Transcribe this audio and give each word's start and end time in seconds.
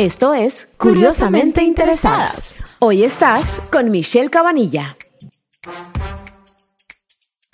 Esto 0.00 0.32
es 0.32 0.72
Curiosamente 0.78 1.62
Interesadas. 1.62 2.56
Hoy 2.78 3.04
estás 3.04 3.60
con 3.70 3.90
Michelle 3.90 4.30
Cabanilla. 4.30 4.96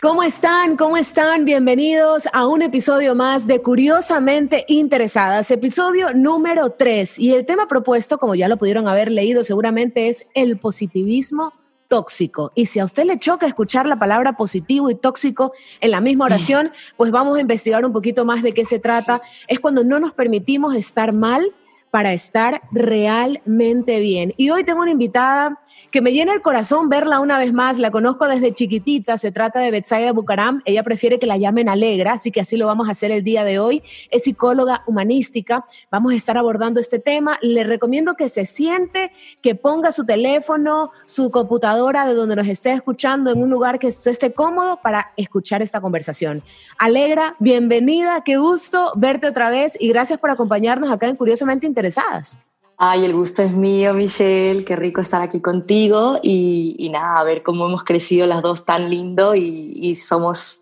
¿Cómo 0.01 0.23
están? 0.23 0.77
¿Cómo 0.77 0.97
están? 0.97 1.45
Bienvenidos 1.45 2.29
a 2.33 2.47
un 2.47 2.63
episodio 2.63 3.17
más 3.17 3.49
de 3.49 3.63
Curiosamente 3.63 4.65
Interesadas, 4.69 5.51
episodio 5.51 6.15
número 6.15 6.71
3. 6.71 7.19
Y 7.19 7.35
el 7.35 7.47
tema 7.47 7.67
propuesto, 7.67 8.17
como 8.17 8.37
ya 8.37 8.47
lo 8.47 8.59
pudieron 8.59 8.87
haber 8.87 9.11
leído 9.11 9.43
seguramente, 9.43 10.09
es 10.09 10.29
el 10.33 10.57
positivismo 10.57 11.53
tóxico. 11.89 12.53
Y 12.55 12.67
si 12.67 12.79
a 12.79 12.85
usted 12.85 13.07
le 13.07 13.19
choca 13.19 13.49
escuchar 13.49 13.87
la 13.87 13.99
palabra 13.99 14.37
positivo 14.37 14.89
y 14.89 14.95
tóxico 14.95 15.53
en 15.81 15.91
la 15.91 16.01
misma 16.01 16.27
oración, 16.27 16.71
pues 16.97 17.11
vamos 17.11 17.39
a 17.39 17.41
investigar 17.41 17.85
un 17.85 17.93
poquito 17.93 18.25
más 18.25 18.45
de 18.45 18.55
qué 18.55 18.65
se 18.65 18.79
trata. 18.79 19.21
Es 19.49 19.59
cuando 19.59 19.83
no 19.83 19.99
nos 19.99 20.13
permitimos 20.13 20.77
estar 20.77 21.13
mal 21.13 21.53
para 21.97 22.13
estar 22.13 22.61
realmente 22.73 24.01
bien. 24.01 24.35
Y 24.37 24.51
hoy 24.51 24.65
tengo 24.65 24.83
una 24.83 24.91
invitada 24.91 25.59
que 25.97 26.03
me 26.03 26.13
llena 26.13 26.35
el 26.35 26.43
corazón 26.43 26.91
verla 26.91 27.21
una 27.21 27.39
vez 27.39 27.55
más. 27.55 27.79
La 27.79 27.91
conozco 27.91 28.29
desde 28.29 28.53
chiquitita, 28.53 29.17
se 29.17 29.33
trata 29.33 29.61
de 29.61 29.71
Betsaida 29.71 30.13
Bucaram. 30.13 30.61
Ella 30.67 30.83
prefiere 30.83 31.19
que 31.19 31.25
la 31.25 31.39
llamen 31.39 31.71
Alegra, 31.71 32.13
así 32.13 32.31
que 32.31 32.43
así 32.43 32.59
lo 32.59 32.67
vamos 32.67 32.89
a 32.89 32.91
hacer 32.91 33.11
el 33.13 33.25
día 33.25 33.45
de 33.45 33.59
hoy. 33.59 33.83
Es 34.11 34.25
psicóloga 34.25 34.83
humanística. 34.87 35.65
Vamos 35.91 36.13
a 36.13 36.17
estar 36.17 36.37
abordando 36.37 36.81
este 36.81 36.99
tema. 36.99 37.39
Le 37.41 37.65
recomiendo 37.65 38.13
que 38.13 38.29
se 38.29 38.45
siente, 38.45 39.11
que 39.41 39.55
ponga 39.55 39.91
su 39.91 40.05
teléfono, 40.05 40.91
su 41.07 41.31
computadora 41.31 42.05
de 42.05 42.13
donde 42.13 42.37
nos 42.37 42.47
esté 42.47 42.73
escuchando 42.73 43.33
en 43.33 43.43
un 43.43 43.49
lugar 43.49 43.79
que 43.79 43.89
esté 43.89 44.35
cómodo 44.35 44.81
para 44.83 45.15
escuchar 45.17 45.63
esta 45.63 45.81
conversación. 45.81 46.43
Alegra, 46.77 47.37
bienvenida, 47.39 48.23
qué 48.23 48.37
gusto 48.37 48.93
verte 48.97 49.29
otra 49.29 49.49
vez 49.49 49.79
y 49.81 49.89
gracias 49.89 50.21
por 50.21 50.29
acompañarnos 50.29 50.91
acá 50.91 51.09
en 51.09 51.17
Curiosamente 51.17 51.67
Interesadas. 51.67 52.39
Ay, 52.79 53.05
el 53.05 53.15
gusto 53.15 53.43
es 53.43 53.53
mío, 53.53 53.95
Michelle. 53.95 54.65
Qué 54.65 54.77
rico 54.77 55.01
estar 55.01 55.23
aquí 55.23 55.41
contigo 55.41 56.19
y, 56.23 56.89
nada, 56.93 57.19
a 57.19 57.25
ver 57.25 57.43
cómo 57.43 57.67
hemos 57.67 57.85
crecido 57.85 58.27
las 58.27 58.43
dos 58.43 58.65
tan 58.65 58.91
lindo 58.91 59.35
y, 59.35 59.97
somos 59.97 60.61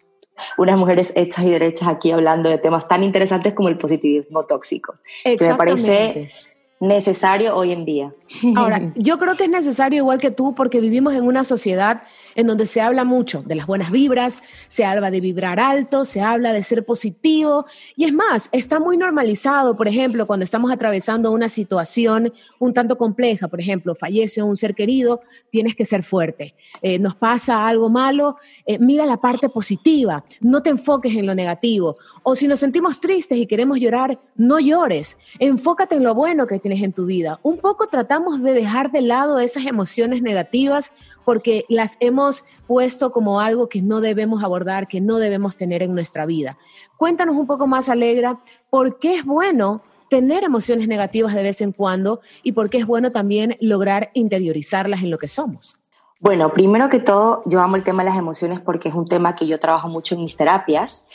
unas 0.58 0.76
mujeres 0.76 1.12
hechas 1.16 1.44
y 1.44 1.50
derechas 1.50 1.88
aquí 1.88 2.10
hablando 2.10 2.50
de 2.50 2.58
temas 2.58 2.88
tan 2.88 3.04
interesantes 3.04 3.54
como 3.54 3.68
el 3.68 3.78
positivismo 3.78 4.44
tóxico. 4.46 4.94
Que 5.22 5.36
me 5.40 5.54
parece 5.54 6.30
necesario 6.84 7.56
hoy 7.56 7.72
en 7.72 7.84
día. 7.84 8.14
Ahora, 8.56 8.92
yo 8.94 9.18
creo 9.18 9.36
que 9.36 9.44
es 9.44 9.50
necesario 9.50 9.98
igual 9.98 10.18
que 10.18 10.30
tú 10.30 10.54
porque 10.54 10.80
vivimos 10.80 11.14
en 11.14 11.24
una 11.24 11.44
sociedad 11.44 12.02
en 12.34 12.46
donde 12.46 12.66
se 12.66 12.80
habla 12.80 13.04
mucho 13.04 13.42
de 13.42 13.54
las 13.54 13.66
buenas 13.66 13.90
vibras, 13.90 14.42
se 14.66 14.84
habla 14.84 15.10
de 15.10 15.20
vibrar 15.20 15.60
alto, 15.60 16.04
se 16.04 16.20
habla 16.20 16.52
de 16.52 16.62
ser 16.62 16.84
positivo. 16.84 17.64
Y 17.96 18.04
es 18.04 18.12
más, 18.12 18.48
está 18.52 18.80
muy 18.80 18.96
normalizado, 18.96 19.76
por 19.76 19.88
ejemplo, 19.88 20.26
cuando 20.26 20.44
estamos 20.44 20.72
atravesando 20.72 21.32
una 21.32 21.48
situación 21.48 22.32
un 22.58 22.74
tanto 22.74 22.96
compleja, 22.98 23.48
por 23.48 23.60
ejemplo, 23.60 23.94
fallece 23.94 24.42
un 24.42 24.56
ser 24.56 24.74
querido, 24.74 25.20
tienes 25.50 25.74
que 25.74 25.84
ser 25.84 26.02
fuerte, 26.02 26.54
eh, 26.82 26.98
nos 26.98 27.14
pasa 27.14 27.66
algo 27.66 27.88
malo, 27.88 28.36
eh, 28.66 28.78
mira 28.78 29.06
la 29.06 29.18
parte 29.18 29.48
positiva, 29.48 30.24
no 30.40 30.62
te 30.62 30.70
enfoques 30.70 31.14
en 31.14 31.26
lo 31.26 31.34
negativo, 31.34 31.96
o 32.22 32.34
si 32.36 32.48
nos 32.48 32.60
sentimos 32.60 33.00
tristes 33.00 33.38
y 33.38 33.46
queremos 33.46 33.78
llorar, 33.78 34.18
no 34.36 34.58
llores, 34.58 35.18
enfócate 35.38 35.96
en 35.96 36.04
lo 36.04 36.14
bueno 36.14 36.46
que 36.46 36.58
tienes 36.58 36.73
en 36.82 36.92
tu 36.92 37.06
vida. 37.06 37.38
Un 37.42 37.58
poco 37.58 37.88
tratamos 37.88 38.42
de 38.42 38.54
dejar 38.54 38.90
de 38.90 39.02
lado 39.02 39.38
esas 39.38 39.66
emociones 39.66 40.22
negativas 40.22 40.92
porque 41.24 41.64
las 41.68 41.96
hemos 42.00 42.44
puesto 42.66 43.12
como 43.12 43.40
algo 43.40 43.68
que 43.68 43.82
no 43.82 44.00
debemos 44.00 44.42
abordar, 44.42 44.88
que 44.88 45.00
no 45.00 45.18
debemos 45.18 45.56
tener 45.56 45.82
en 45.82 45.94
nuestra 45.94 46.26
vida. 46.26 46.58
Cuéntanos 46.96 47.36
un 47.36 47.46
poco 47.46 47.66
más, 47.66 47.88
Alegra, 47.88 48.40
por 48.70 48.98
qué 48.98 49.16
es 49.16 49.24
bueno 49.24 49.82
tener 50.10 50.44
emociones 50.44 50.86
negativas 50.86 51.34
de 51.34 51.42
vez 51.42 51.60
en 51.60 51.72
cuando 51.72 52.20
y 52.42 52.52
por 52.52 52.70
qué 52.70 52.78
es 52.78 52.86
bueno 52.86 53.10
también 53.10 53.56
lograr 53.60 54.10
interiorizarlas 54.14 55.02
en 55.02 55.10
lo 55.10 55.18
que 55.18 55.28
somos. 55.28 55.78
Bueno, 56.20 56.52
primero 56.52 56.88
que 56.88 57.00
todo, 57.00 57.42
yo 57.46 57.60
amo 57.60 57.76
el 57.76 57.82
tema 57.82 58.02
de 58.04 58.10
las 58.10 58.18
emociones 58.18 58.60
porque 58.60 58.88
es 58.88 58.94
un 58.94 59.06
tema 59.06 59.34
que 59.34 59.46
yo 59.46 59.58
trabajo 59.58 59.88
mucho 59.88 60.14
en 60.14 60.22
mis 60.22 60.36
terapias 60.36 61.08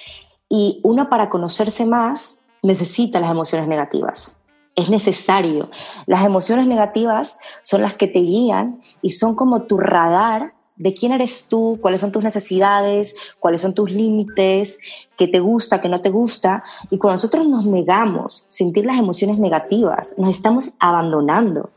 y 0.49 0.81
uno 0.83 1.09
para 1.09 1.29
conocerse 1.29 1.85
más 1.85 2.41
necesita 2.61 3.19
las 3.19 3.31
emociones 3.31 3.67
negativas 3.67 4.35
es 4.79 4.89
necesario. 4.89 5.69
Las 6.05 6.25
emociones 6.25 6.67
negativas 6.67 7.37
son 7.61 7.81
las 7.81 7.93
que 7.93 8.07
te 8.07 8.19
guían 8.19 8.81
y 9.01 9.11
son 9.11 9.35
como 9.35 9.63
tu 9.63 9.77
radar 9.77 10.53
de 10.79 10.93
quién 10.93 11.11
eres 11.11 11.47
tú, 11.49 11.77
cuáles 11.81 11.99
son 11.99 12.11
tus 12.11 12.23
necesidades, 12.23 13.13
cuáles 13.39 13.61
son 13.61 13.73
tus 13.73 13.91
límites, 13.91 14.79
qué 15.17 15.27
te 15.27 15.41
gusta, 15.41 15.81
qué 15.81 15.89
no 15.89 16.01
te 16.01 16.09
gusta. 16.09 16.63
Y 16.89 16.97
cuando 16.97 17.15
nosotros 17.15 17.47
nos 17.47 17.65
negamos 17.65 18.45
sentir 18.47 18.85
las 18.85 18.97
emociones 18.97 19.39
negativas, 19.39 20.15
nos 20.17 20.29
estamos 20.29 20.71
abandonando. 20.79 21.71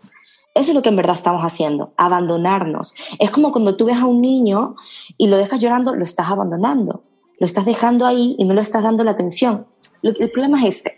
Eso 0.55 0.71
es 0.71 0.75
lo 0.75 0.83
que 0.83 0.91
en 0.91 0.97
verdad 0.97 1.17
estamos 1.17 1.43
haciendo, 1.43 1.93
abandonarnos. 1.97 2.95
Es 3.19 3.31
como 3.31 3.53
cuando 3.53 3.77
tú 3.77 3.87
ves 3.87 3.97
a 3.97 4.07
un 4.07 4.21
niño 4.21 4.77
y 5.19 5.27
lo 5.27 5.37
dejas 5.37 5.61
llorando, 5.61 5.97
lo 5.97 6.05
estás 6.05 6.31
abandonando. 6.31 7.03
Lo 7.39 7.47
estás 7.47 7.65
dejando 7.65 8.07
ahí 8.07 8.37
y 8.39 8.45
no 8.45 8.55
le 8.55 8.61
estás 8.61 8.85
dando 8.85 9.03
la 9.03 9.13
atención. 9.13 9.67
El 10.03 10.31
problema 10.31 10.61
es 10.61 10.77
este. 10.77 10.93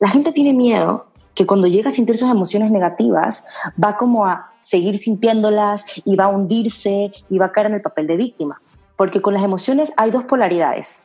La 0.00 0.08
gente 0.08 0.32
tiene 0.32 0.52
miedo 0.52 1.06
que 1.36 1.46
cuando 1.46 1.68
llega 1.68 1.90
a 1.90 1.92
sentir 1.92 2.16
sus 2.16 2.30
emociones 2.30 2.72
negativas, 2.72 3.44
va 3.82 3.96
como 3.96 4.26
a 4.26 4.52
seguir 4.58 4.96
sintiéndolas 4.98 5.84
y 6.04 6.16
va 6.16 6.24
a 6.24 6.28
hundirse 6.28 7.12
y 7.28 7.38
va 7.38 7.46
a 7.46 7.52
caer 7.52 7.68
en 7.68 7.74
el 7.74 7.82
papel 7.82 8.08
de 8.08 8.16
víctima. 8.16 8.60
Porque 8.96 9.20
con 9.20 9.34
las 9.34 9.44
emociones 9.44 9.92
hay 9.98 10.10
dos 10.10 10.24
polaridades. 10.24 11.04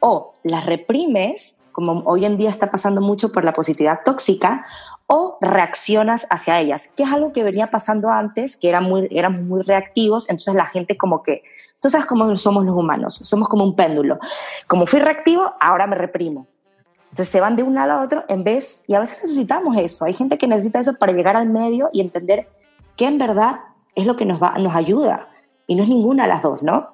O 0.00 0.32
las 0.42 0.64
reprimes, 0.64 1.58
como 1.72 2.02
hoy 2.06 2.24
en 2.24 2.38
día 2.38 2.48
está 2.48 2.70
pasando 2.70 3.02
mucho 3.02 3.30
por 3.32 3.44
la 3.44 3.52
positividad 3.52 4.00
tóxica, 4.02 4.64
o 5.08 5.36
reaccionas 5.40 6.26
hacia 6.30 6.58
ellas, 6.58 6.90
que 6.96 7.04
es 7.04 7.12
algo 7.12 7.32
que 7.32 7.44
venía 7.44 7.70
pasando 7.70 8.08
antes, 8.08 8.56
que 8.56 8.68
eran 8.68 8.84
muy, 8.84 9.06
eran 9.12 9.46
muy 9.46 9.62
reactivos, 9.62 10.28
entonces 10.28 10.54
la 10.54 10.66
gente 10.66 10.96
como 10.96 11.22
que, 11.22 11.44
sabes 11.80 12.06
cómo 12.06 12.34
somos 12.38 12.64
los 12.64 12.76
humanos, 12.76 13.20
somos 13.22 13.48
como 13.48 13.62
un 13.62 13.76
péndulo. 13.76 14.18
Como 14.66 14.86
fui 14.86 14.98
reactivo, 14.98 15.48
ahora 15.60 15.86
me 15.86 15.94
reprimo. 15.94 16.48
Entonces 17.16 17.32
se 17.32 17.40
van 17.40 17.56
de 17.56 17.62
un 17.62 17.74
lado 17.74 17.92
a 17.92 18.04
otro 18.04 18.24
en 18.28 18.44
vez, 18.44 18.84
y 18.86 18.92
a 18.92 19.00
veces 19.00 19.20
necesitamos 19.22 19.74
eso. 19.78 20.04
Hay 20.04 20.12
gente 20.12 20.36
que 20.36 20.46
necesita 20.46 20.80
eso 20.80 20.92
para 20.98 21.14
llegar 21.14 21.34
al 21.34 21.48
medio 21.48 21.88
y 21.90 22.02
entender 22.02 22.46
qué 22.94 23.06
en 23.06 23.16
verdad 23.16 23.60
es 23.94 24.04
lo 24.04 24.16
que 24.16 24.26
nos, 24.26 24.42
va, 24.42 24.58
nos 24.58 24.74
ayuda. 24.74 25.30
Y 25.66 25.76
no 25.76 25.82
es 25.82 25.88
ninguna 25.88 26.24
de 26.24 26.28
las 26.28 26.42
dos, 26.42 26.62
¿no? 26.62 26.90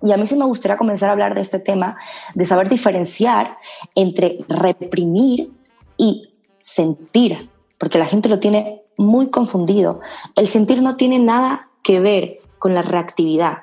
Y 0.00 0.12
a 0.12 0.16
mí 0.16 0.26
sí 0.26 0.34
me 0.34 0.46
gustaría 0.46 0.78
comenzar 0.78 1.10
a 1.10 1.12
hablar 1.12 1.34
de 1.34 1.42
este 1.42 1.58
tema, 1.58 1.98
de 2.34 2.46
saber 2.46 2.70
diferenciar 2.70 3.58
entre 3.94 4.38
reprimir 4.48 5.52
y 5.98 6.32
sentir, 6.62 7.50
porque 7.76 7.98
la 7.98 8.06
gente 8.06 8.30
lo 8.30 8.40
tiene 8.40 8.80
muy 8.96 9.28
confundido. 9.28 10.00
El 10.36 10.48
sentir 10.48 10.80
no 10.80 10.96
tiene 10.96 11.18
nada 11.18 11.68
que 11.82 12.00
ver 12.00 12.38
con 12.58 12.74
la 12.74 12.80
reactividad. 12.80 13.58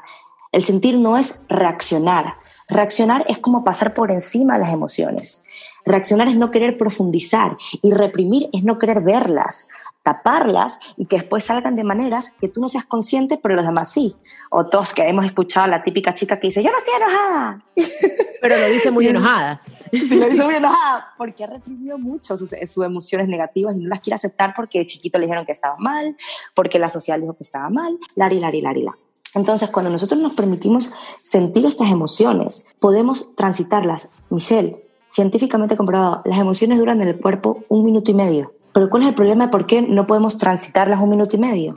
El 0.52 0.64
sentir 0.64 1.00
no 1.00 1.18
es 1.18 1.48
reaccionar. 1.50 2.36
Reaccionar 2.70 3.26
es 3.28 3.40
como 3.40 3.64
pasar 3.64 3.96
por 3.96 4.12
encima 4.12 4.54
de 4.54 4.60
las 4.60 4.74
emociones. 4.74 5.48
Reaccionar 5.88 6.28
es 6.28 6.38
no 6.38 6.52
querer 6.52 6.78
profundizar 6.78 7.58
y 7.82 7.94
reprimir 7.94 8.50
es 8.52 8.64
no 8.64 8.78
querer 8.78 9.02
verlas, 9.02 9.68
taparlas 10.04 10.80
y 10.98 11.06
que 11.06 11.18
después 11.18 11.46
salgan 11.46 11.76
de 11.76 11.84
maneras 11.84 12.32
que 12.40 12.48
tú 12.48 12.62
no 12.62 12.70
seas 12.70 12.86
consciente, 12.86 13.40
pero 13.42 13.56
los 13.56 13.66
demás 13.66 13.92
sí. 13.92 14.16
O 14.50 14.66
todos 14.66 14.94
que 14.94 15.08
hemos 15.08 15.26
escuchado 15.26 15.66
a 15.66 15.68
la 15.68 15.84
típica 15.84 16.14
chica 16.14 16.40
que 16.40 16.48
dice, 16.48 16.64
yo 16.64 16.72
no 16.72 16.78
estoy 16.78 16.94
enojada. 16.96 17.66
Pero 18.42 18.58
lo 18.58 18.68
dice 18.68 18.92
muy 18.92 19.08
enojada. 19.08 19.62
Sí, 19.92 20.16
lo 20.16 20.30
dice 20.30 20.44
muy 20.44 20.56
enojada 20.56 21.14
porque 21.18 21.44
ha 21.44 21.48
reprimido 21.48 21.98
mucho 21.98 22.38
sus, 22.38 22.52
sus, 22.52 22.86
emociones 22.86 23.28
negativas 23.28 23.76
y 23.76 23.80
no 23.80 23.90
las 23.90 24.00
quiere 24.00 24.16
aceptar 24.16 24.54
porque 24.56 24.80
de 24.80 24.86
chiquito 24.86 25.18
le 25.18 25.26
dijeron 25.26 25.46
que 25.46 25.52
estaba 25.52 25.76
mal, 25.80 26.16
porque 26.56 26.80
la 26.80 26.90
sociedad 26.90 27.20
dijo 27.20 27.36
que 27.36 27.44
estaba 27.44 27.70
mal, 27.70 27.98
lari, 28.16 28.40
lari, 28.40 28.62
lari, 28.62 28.84
la. 28.84 28.94
Entonces, 29.34 29.70
cuando 29.70 29.92
nosotros 29.92 30.20
nos 30.20 30.34
permitimos 30.34 30.92
sentir 31.22 31.66
estas 31.66 31.92
emociones, 31.92 32.66
podemos 32.80 33.36
transitarlas. 33.36 34.10
Michelle, 34.30 34.87
científicamente 35.10 35.78
comprobado, 35.78 36.22
las 36.26 36.40
emociones 36.40 36.78
duran 36.80 37.02
en 37.02 37.08
el 37.08 37.20
cuerpo 37.20 37.64
un 37.70 37.86
minuto 37.86 38.12
y 38.12 38.14
medio. 38.14 38.54
Pero 38.74 38.90
¿cuál 38.90 39.04
es 39.04 39.10
el 39.10 39.16
problema 39.16 39.46
de 39.46 39.52
por 39.52 39.66
qué 39.66 39.82
no 39.82 40.06
podemos 40.06 40.38
transitarlas 40.38 41.02
un 41.02 41.10
minuto 41.10 41.36
y 41.36 41.40
medio? 41.40 41.76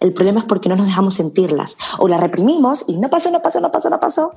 El 0.00 0.12
problema 0.12 0.40
es 0.40 0.46
porque 0.46 0.68
no 0.68 0.76
nos 0.76 0.86
dejamos 0.86 1.14
sentirlas. 1.14 1.76
O 1.98 2.08
las 2.08 2.20
reprimimos 2.20 2.84
y 2.86 2.98
no 2.98 3.08
pasó, 3.08 3.30
no 3.30 3.40
pasó, 3.40 3.60
no 3.60 3.70
pasó, 3.70 3.90
no 3.90 4.00
pasó. 4.00 4.32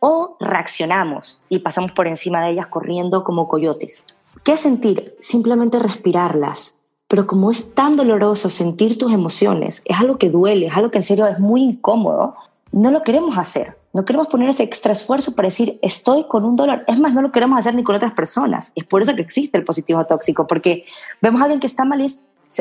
O 0.00 0.36
reaccionamos 0.38 1.42
y 1.48 1.60
pasamos 1.60 1.92
por 1.92 2.06
encima 2.06 2.42
de 2.42 2.52
ellas 2.52 2.66
corriendo 2.66 3.24
como 3.24 3.48
coyotes. 3.48 4.06
¿Qué 4.42 4.56
sentir? 4.56 5.16
Simplemente 5.20 5.78
respirarlas, 5.78 6.76
pero 7.08 7.26
como 7.26 7.50
es 7.50 7.74
tan 7.74 7.96
doloroso 7.96 8.50
sentir 8.50 8.98
tus 8.98 9.12
emociones, 9.12 9.82
es 9.86 9.98
algo 9.98 10.18
que 10.18 10.28
duele, 10.28 10.66
es 10.66 10.76
algo 10.76 10.90
que 10.90 10.98
en 10.98 11.04
serio 11.04 11.26
es 11.26 11.38
muy 11.38 11.62
incómodo, 11.62 12.34
no 12.72 12.90
lo 12.90 13.02
queremos 13.02 13.38
hacer. 13.38 13.78
No 13.94 14.04
queremos 14.04 14.26
poner 14.26 14.48
ese 14.48 14.64
extra 14.64 14.92
esfuerzo 14.92 15.36
para 15.36 15.46
decir, 15.46 15.78
estoy 15.80 16.24
con 16.24 16.44
un 16.44 16.56
dolor. 16.56 16.84
Es 16.88 16.98
más, 16.98 17.14
no 17.14 17.22
lo 17.22 17.30
queremos 17.30 17.60
hacer 17.60 17.76
ni 17.76 17.84
con 17.84 17.94
otras 17.94 18.12
personas. 18.12 18.72
Es 18.74 18.82
por 18.84 19.00
eso 19.00 19.14
que 19.14 19.22
existe 19.22 19.56
el 19.56 19.64
positivo 19.64 20.04
tóxico, 20.04 20.48
porque 20.48 20.84
vemos 21.22 21.40
a 21.40 21.44
alguien 21.44 21.60
que 21.60 21.68
está 21.68 21.84
mal 21.84 22.00
y 22.00 22.12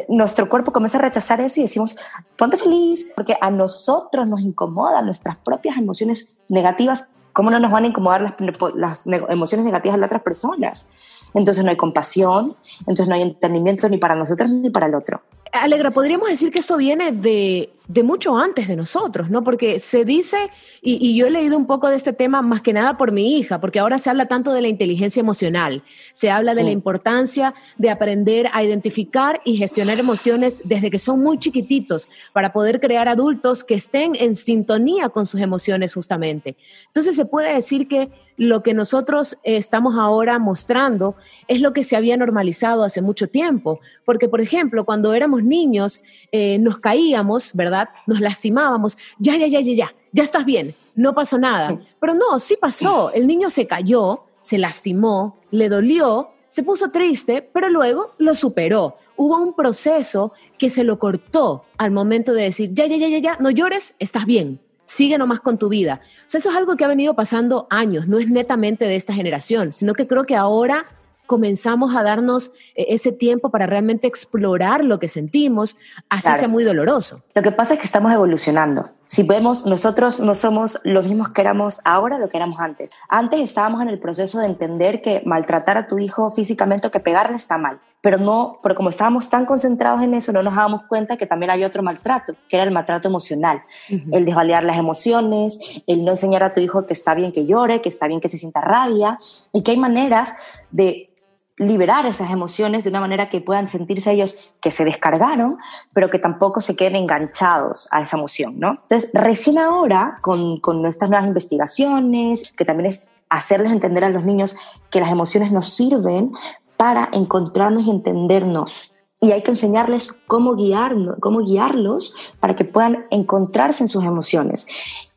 nuestro 0.10 0.48
cuerpo 0.48 0.72
comienza 0.72 1.00
a 1.00 1.02
rechazar 1.02 1.42
eso 1.42 1.60
y 1.60 1.64
decimos, 1.64 1.96
ponte 2.38 2.58
feliz, 2.58 3.08
porque 3.16 3.36
a 3.42 3.50
nosotros 3.50 4.28
nos 4.28 4.42
incomodan 4.42 5.06
nuestras 5.06 5.36
propias 5.38 5.76
emociones 5.76 6.30
negativas. 6.50 7.08
¿Cómo 7.34 7.50
no 7.50 7.60
nos 7.60 7.72
van 7.72 7.86
a 7.86 7.88
incomodar 7.88 8.38
las, 8.76 9.08
las 9.08 9.08
emociones 9.30 9.66
negativas 9.66 9.96
de 9.96 10.02
las 10.02 10.10
otras 10.10 10.22
personas? 10.22 10.88
Entonces 11.34 11.64
no 11.64 11.72
hay 11.72 11.78
compasión, 11.78 12.56
entonces 12.82 13.08
no 13.08 13.16
hay 13.16 13.24
entendimiento 13.24 13.90
ni 13.90 13.98
para 13.98 14.16
nosotros 14.16 14.52
ni 14.52 14.70
para 14.70 14.86
el 14.86 14.94
otro. 14.94 15.24
Alegra, 15.54 15.92
podríamos 15.92 16.30
decir 16.30 16.52
que 16.52 16.60
esto 16.60 16.78
viene 16.78 17.12
de, 17.12 17.70
mucho 18.04 18.36
antes 18.36 18.68
de 18.68 18.76
nosotros, 18.76 19.30
¿no? 19.30 19.44
Porque 19.44 19.80
se 19.80 20.04
dice, 20.04 20.50
y, 20.82 21.16
yo 21.16 21.28
he 21.28 21.30
leído 21.30 21.56
un 21.58 21.68
poco 21.68 21.90
de 21.90 21.96
este 21.96 22.12
tema 22.12 22.42
más 22.42 22.62
que 22.62 22.74
nada 22.74 22.98
por 22.98 23.12
mi 23.12 23.38
hija, 23.38 23.62
porque 23.62 23.78
ahora 23.78 24.00
se 24.00 24.10
habla 24.10 24.26
tanto 24.26 24.52
de 24.52 24.64
la 24.64 24.68
inteligencia 24.68 25.20
emocional, 25.20 25.84
se 26.12 26.32
habla 26.32 26.56
de 26.56 26.64
la 26.64 26.72
mm. 26.72 26.74
importancia 26.74 27.54
de 27.78 27.92
aprender 27.92 28.50
a 28.52 28.64
identificar 28.64 29.42
y 29.46 29.56
gestionar 29.56 30.00
emociones 30.00 30.60
desde 30.66 30.90
que 30.90 30.98
son 30.98 31.20
muy 31.20 31.38
chiquititos 31.38 32.10
para 32.34 32.52
poder 32.52 32.80
crear 32.80 33.08
adultos 33.08 33.64
que 33.64 33.76
estén 33.76 34.16
en 34.20 34.36
sintonía 34.36 35.10
con 35.10 35.28
sus 35.28 35.40
emociones 35.40 35.94
justamente. 35.94 36.58
Entonces 36.88 37.16
se 37.16 37.26
puede 37.26 37.54
decir 37.54 37.88
que 37.88 38.10
lo 38.38 38.64
que 38.64 38.74
nosotros 38.74 39.38
estamos 39.44 39.96
ahora 39.96 40.40
mostrando 40.40 41.16
es 41.48 41.62
lo 41.62 41.74
que 41.74 41.84
se 41.84 41.96
había 41.96 42.18
normalizado 42.18 42.84
hace 42.84 43.02
mucho 43.02 43.28
tiempo. 43.28 43.80
Porque, 44.06 44.28
por 44.28 44.42
ejemplo, 44.42 44.86
cuando 44.86 45.14
éramos 45.14 45.44
niños, 45.44 46.02
eh, 46.32 46.58
nos 46.60 46.80
caíamos, 46.80 47.52
¿verdad? 47.54 47.90
Nos 48.08 48.20
lastimábamos. 48.20 48.98
Ya, 49.20 49.36
ya, 49.38 49.48
ya, 49.48 49.62
ya, 49.62 49.74
ya, 49.74 49.96
ya 50.12 50.24
estás 50.24 50.46
bien, 50.46 50.76
no 50.96 51.14
pasó 51.14 51.38
nada. 51.38 51.78
Pero 52.00 52.14
no, 52.14 52.40
sí 52.40 52.58
pasó. 52.60 53.12
El 53.12 53.28
niño 53.28 53.50
se 53.50 53.68
cayó, 53.68 54.24
se 54.42 54.58
lastimó, 54.58 55.38
le 55.52 55.70
dolió, 55.70 56.32
se 56.48 56.64
puso 56.64 56.92
triste, 56.92 57.42
pero 57.42 57.70
luego 57.70 58.12
lo 58.18 58.36
superó. 58.36 58.98
Hubo 59.16 59.38
un 59.38 59.56
proceso 59.56 60.34
que 60.58 60.70
se 60.70 60.84
lo 60.84 60.98
cortó 60.98 61.64
al 61.78 61.92
momento 61.92 62.34
de 62.34 62.44
decir, 62.44 62.72
ya, 62.74 62.88
ya, 62.88 62.98
ya, 62.98 63.08
ya, 63.08 63.20
ya, 63.20 63.38
no 63.40 63.52
llores, 63.52 63.96
estás 64.00 64.26
bien 64.26 64.60
sigue 64.86 65.18
nomás 65.18 65.40
con 65.40 65.58
tu 65.58 65.70
vida. 65.70 66.02
O 66.26 66.30
sea, 66.30 66.40
eso 66.40 66.50
es 66.50 66.56
algo 66.56 66.76
que 66.76 66.86
ha 66.86 66.88
venido 66.88 67.16
pasando 67.16 67.68
años, 67.70 68.08
no 68.08 68.20
es 68.20 68.30
netamente 68.30 68.86
de 68.86 68.96
esta 68.96 69.14
generación, 69.14 69.74
sino 69.74 69.94
que 69.94 70.08
creo 70.08 70.24
que 70.24 70.36
ahora 70.36 70.86
comenzamos 71.26 71.96
a 71.96 72.04
darnos 72.04 72.52
eh, 72.76 72.88
ese 72.90 73.12
tiempo 73.12 73.50
para 73.50 73.66
realmente 73.66 74.08
explorar 74.08 74.84
lo 74.84 75.00
que 75.00 75.10
sentimos, 75.10 75.78
así 76.10 76.30
sea 76.38 76.48
muy 76.48 76.64
doloroso. 76.64 77.24
Lo 77.34 77.42
que 77.42 77.52
pasa 77.52 77.74
es 77.74 77.80
que 77.80 77.86
estamos 77.86 78.12
evolucionando. 78.14 78.92
Si 79.06 79.24
vemos, 79.24 79.66
nosotros 79.66 80.20
no 80.20 80.34
somos 80.34 80.80
los 80.84 81.08
mismos 81.08 81.30
que 81.32 81.42
éramos 81.42 81.82
ahora 81.84 82.18
lo 82.18 82.30
que 82.30 82.38
éramos 82.38 82.60
antes. 82.60 82.92
Antes 83.10 83.42
estábamos 83.42 83.82
en 83.82 83.90
el 83.90 84.00
proceso 84.00 84.40
de 84.40 84.46
entender 84.46 85.02
que 85.02 85.22
maltratar 85.26 85.78
a 85.78 85.88
tu 85.88 86.00
hijo 86.00 86.32
físicamente 86.32 86.88
o 86.88 86.92
que 86.92 87.00
pegarle 87.00 87.36
está 87.36 87.58
mal, 87.58 87.80
pero 88.02 88.18
no, 88.18 88.60
pero 88.64 88.76
como 88.76 88.90
estábamos 88.90 89.30
tan 89.30 89.46
concentrados 89.46 90.02
en 90.02 90.14
eso, 90.14 90.32
no 90.32 90.42
nos 90.42 90.56
dábamos 90.56 90.84
cuenta 90.84 91.18
que 91.18 91.28
también 91.28 91.52
había 91.52 91.68
otro 91.68 91.84
maltrato, 91.84 92.34
que 92.50 92.56
era 92.56 92.64
el 92.64 92.72
maltrato 92.72 93.08
emocional, 93.08 93.64
el 93.90 94.26
desvaliar 94.26 94.64
las 94.64 94.78
emociones, 94.78 95.60
el 95.86 96.06
no 96.06 96.12
enseñar 96.12 96.44
a 96.44 96.52
tu 96.52 96.62
hijo 96.62 96.86
que 96.86 96.94
está 96.94 97.14
bien 97.14 97.32
que 97.32 97.46
llore, 97.46 97.82
que 97.82 97.90
está 97.90 98.08
bien 98.08 98.22
que 98.22 98.30
se 98.30 98.38
sienta 98.38 98.62
rabia 98.62 99.20
y 99.52 99.64
que 99.64 99.72
hay 99.72 99.78
maneras 99.78 100.34
de 100.72 101.10
liberar 101.58 102.06
esas 102.06 102.32
emociones 102.32 102.84
de 102.84 102.90
una 102.90 103.00
manera 103.00 103.30
que 103.30 103.42
puedan 103.42 103.68
sentirse 103.68 104.12
ellos 104.12 104.36
que 104.62 104.72
se 104.72 104.86
descargaron, 104.86 105.58
pero 105.94 106.10
que 106.10 106.20
tampoco 106.20 106.62
se 106.62 106.76
queden 106.76 106.96
enganchados 106.96 107.88
a 107.92 108.02
esa 108.02 108.18
emoción, 108.18 108.60
¿no? 108.60 108.72
Entonces, 108.82 109.12
recién 109.14 109.60
ahora, 109.60 110.18
con, 110.22 110.60
con 110.60 110.82
nuestras 110.82 111.10
nuevas 111.10 111.28
investigaciones, 111.28 112.52
que 112.58 112.66
también 112.66 112.90
es 112.90 113.04
hacerles 113.30 113.72
entender 113.72 114.04
a 114.04 114.10
los 114.10 114.26
niños 114.26 114.56
que 114.90 115.00
las 115.00 115.12
emociones 115.12 115.52
nos 115.52 115.70
sirven 115.70 116.32
para 116.78 117.10
encontrarnos 117.14 117.84
y 117.84 117.92
entendernos. 117.92 118.94
Y 119.22 119.32
hay 119.32 119.42
que 119.42 119.52
enseñarles 119.52 120.12
cómo, 120.28 120.56
guiarnos, 120.56 121.16
cómo 121.22 121.40
guiarlos 121.40 122.14
para 122.40 122.56
que 122.56 122.66
puedan 122.66 123.06
encontrarse 123.10 123.84
en 123.84 123.88
sus 123.88 124.04
emociones. 124.04 124.68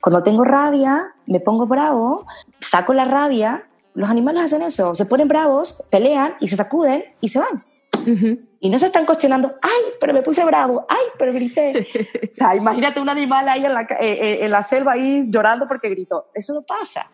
Cuando 0.00 0.22
tengo 0.22 0.44
rabia, 0.44 1.14
me 1.26 1.40
pongo 1.40 1.66
bravo, 1.66 2.24
saco 2.60 2.94
la 2.94 3.04
rabia 3.04 3.65
los 3.96 4.10
animales 4.10 4.42
hacen 4.42 4.62
eso, 4.62 4.94
se 4.94 5.06
ponen 5.06 5.26
bravos, 5.26 5.82
pelean 5.90 6.34
y 6.40 6.48
se 6.48 6.56
sacuden 6.56 7.02
y 7.20 7.30
se 7.30 7.40
van. 7.40 7.64
Y 8.60 8.68
no 8.68 8.78
se 8.78 8.86
están 8.86 9.06
cuestionando, 9.06 9.54
ay, 9.62 9.94
pero 9.98 10.12
me 10.12 10.22
puse 10.22 10.44
bravo, 10.44 10.86
ay, 10.88 11.04
pero 11.18 11.32
grité. 11.32 11.86
o 12.30 12.34
sea, 12.34 12.54
imagínate 12.54 13.00
un 13.00 13.08
animal 13.08 13.48
ahí 13.48 13.64
en 13.64 13.74
la, 13.74 13.82
eh, 13.82 13.86
eh, 14.00 14.38
en 14.44 14.50
la 14.50 14.62
selva 14.62 14.92
ahí 14.92 15.28
llorando 15.28 15.66
porque 15.66 15.88
gritó. 15.88 16.26
Eso 16.34 16.54
no 16.54 16.62
pasa. 16.62 17.10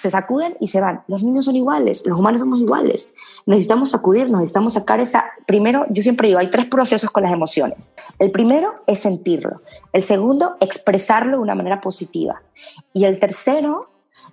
Se 0.00 0.10
sacuden 0.10 0.56
y 0.60 0.68
se 0.68 0.80
van. 0.80 1.02
Los 1.08 1.22
niños 1.22 1.46
son 1.46 1.56
iguales, 1.56 2.06
los 2.06 2.18
humanos 2.18 2.40
somos 2.40 2.60
iguales. 2.60 3.12
Necesitamos 3.46 3.90
sacudirnos, 3.90 4.40
necesitamos 4.40 4.74
sacar 4.74 5.00
esa... 5.00 5.24
Primero, 5.46 5.84
yo 5.90 6.02
siempre 6.02 6.28
digo, 6.28 6.38
hay 6.38 6.48
tres 6.48 6.66
procesos 6.66 7.10
con 7.10 7.22
las 7.22 7.32
emociones. 7.32 7.92
El 8.18 8.30
primero 8.30 8.82
es 8.86 9.00
sentirlo. 9.00 9.60
El 9.92 10.02
segundo, 10.02 10.56
expresarlo 10.60 11.38
de 11.38 11.42
una 11.42 11.54
manera 11.54 11.80
positiva. 11.80 12.42
Y 12.92 13.04
el 13.04 13.18
tercero 13.18 13.89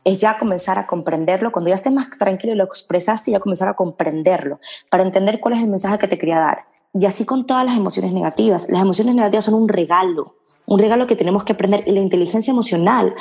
es 0.07 0.19
ya 0.19 0.37
comenzar 0.37 0.79
a 0.79 0.87
comprenderlo. 0.87 1.51
Cuando 1.51 1.67
ya 1.69 1.75
estés 1.75 1.91
más 1.91 2.09
tranquilo 2.17 2.53
y 2.53 2.55
lo 2.55 2.63
expresaste, 2.63 3.31
ya 3.31 3.41
comenzar 3.41 3.67
a 3.67 3.75
comprenderlo 3.75 4.59
para 4.89 5.03
entender 5.03 5.41
cuál 5.41 5.55
es 5.55 5.61
el 5.61 5.69
mensaje 5.69 5.99
que 5.99 6.07
te 6.07 6.17
quería 6.17 6.39
dar. 6.39 6.65
Y 6.93 7.05
así 7.05 7.25
con 7.25 7.45
todas 7.45 7.65
las 7.65 7.75
emociones 7.75 8.13
negativas. 8.13 8.67
Las 8.69 8.81
emociones 8.81 9.15
negativas 9.15 9.43
son 9.43 9.55
un 9.55 9.67
regalo, 9.67 10.35
un 10.65 10.79
regalo 10.79 11.07
que 11.07 11.17
tenemos 11.17 11.43
que 11.43 11.51
aprender. 11.53 11.83
Y 11.85 11.91
la 11.91 11.99
inteligencia 11.99 12.51
emocional 12.51 13.15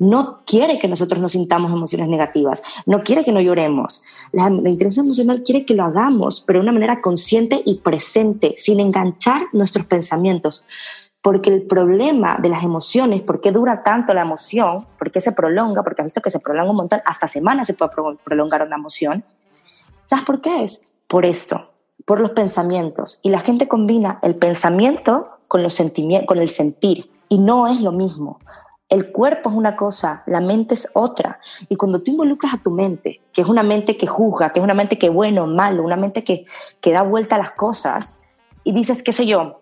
no 0.00 0.38
quiere 0.44 0.80
que 0.80 0.88
nosotros 0.88 1.20
nos 1.20 1.32
sintamos 1.32 1.70
emociones 1.70 2.08
negativas, 2.08 2.64
no 2.84 3.00
quiere 3.02 3.22
que 3.22 3.30
no 3.30 3.40
lloremos. 3.40 4.02
La, 4.32 4.50
la, 4.50 4.70
inteligencia 4.70 5.02
emocional 5.02 5.44
quiere 5.44 5.64
que 5.64 5.74
lo 5.74 5.84
hagamos, 5.84 6.42
pero 6.44 6.58
de 6.58 6.64
una 6.64 6.72
manera 6.72 7.00
consciente 7.00 7.62
y 7.64 7.76
presente, 7.76 8.54
sin 8.56 8.80
enganchar 8.80 9.42
nuestros 9.52 9.86
pensamientos 9.86 10.64
porque 11.24 11.48
el 11.48 11.62
problema 11.62 12.36
de 12.36 12.50
las 12.50 12.64
emociones, 12.64 13.22
por 13.22 13.40
qué 13.40 13.50
dura 13.50 13.82
tanto 13.82 14.12
la 14.12 14.20
emoción, 14.20 14.86
por 14.98 15.10
qué 15.10 15.22
se 15.22 15.32
prolonga, 15.32 15.82
porque 15.82 16.02
has 16.02 16.04
visto 16.04 16.20
que 16.20 16.30
se 16.30 16.38
prolonga 16.38 16.72
un 16.72 16.76
montón, 16.76 17.00
hasta 17.06 17.28
semanas 17.28 17.66
se 17.66 17.72
puede 17.72 17.92
prolongar 18.22 18.60
una 18.60 18.76
emoción. 18.76 19.24
¿Sabes 20.04 20.26
por 20.26 20.42
qué 20.42 20.64
es? 20.64 20.82
Por 21.08 21.24
esto, 21.24 21.70
por 22.04 22.20
los 22.20 22.32
pensamientos. 22.32 23.20
Y 23.22 23.30
la 23.30 23.38
gente 23.38 23.68
combina 23.68 24.18
el 24.22 24.36
pensamiento 24.36 25.38
con, 25.48 25.62
los 25.62 25.82
con 26.26 26.38
el 26.40 26.50
sentir, 26.50 27.10
y 27.30 27.38
no 27.38 27.68
es 27.68 27.80
lo 27.80 27.92
mismo. 27.92 28.38
El 28.90 29.10
cuerpo 29.10 29.48
es 29.48 29.56
una 29.56 29.76
cosa, 29.76 30.24
la 30.26 30.42
mente 30.42 30.74
es 30.74 30.90
otra. 30.92 31.40
Y 31.70 31.76
cuando 31.76 32.02
tú 32.02 32.10
involucras 32.10 32.52
a 32.52 32.58
tu 32.58 32.70
mente, 32.70 33.22
que 33.32 33.40
es 33.40 33.48
una 33.48 33.62
mente 33.62 33.96
que 33.96 34.06
juzga, 34.06 34.52
que 34.52 34.60
es 34.60 34.64
una 34.64 34.74
mente 34.74 34.98
que 34.98 35.08
bueno, 35.08 35.46
malo, 35.46 35.84
una 35.84 35.96
mente 35.96 36.22
que, 36.22 36.44
que 36.82 36.92
da 36.92 37.00
vuelta 37.00 37.36
a 37.36 37.38
las 37.38 37.52
cosas, 37.52 38.20
y 38.62 38.72
dices, 38.72 39.02
qué 39.02 39.14
sé 39.14 39.24
yo, 39.24 39.60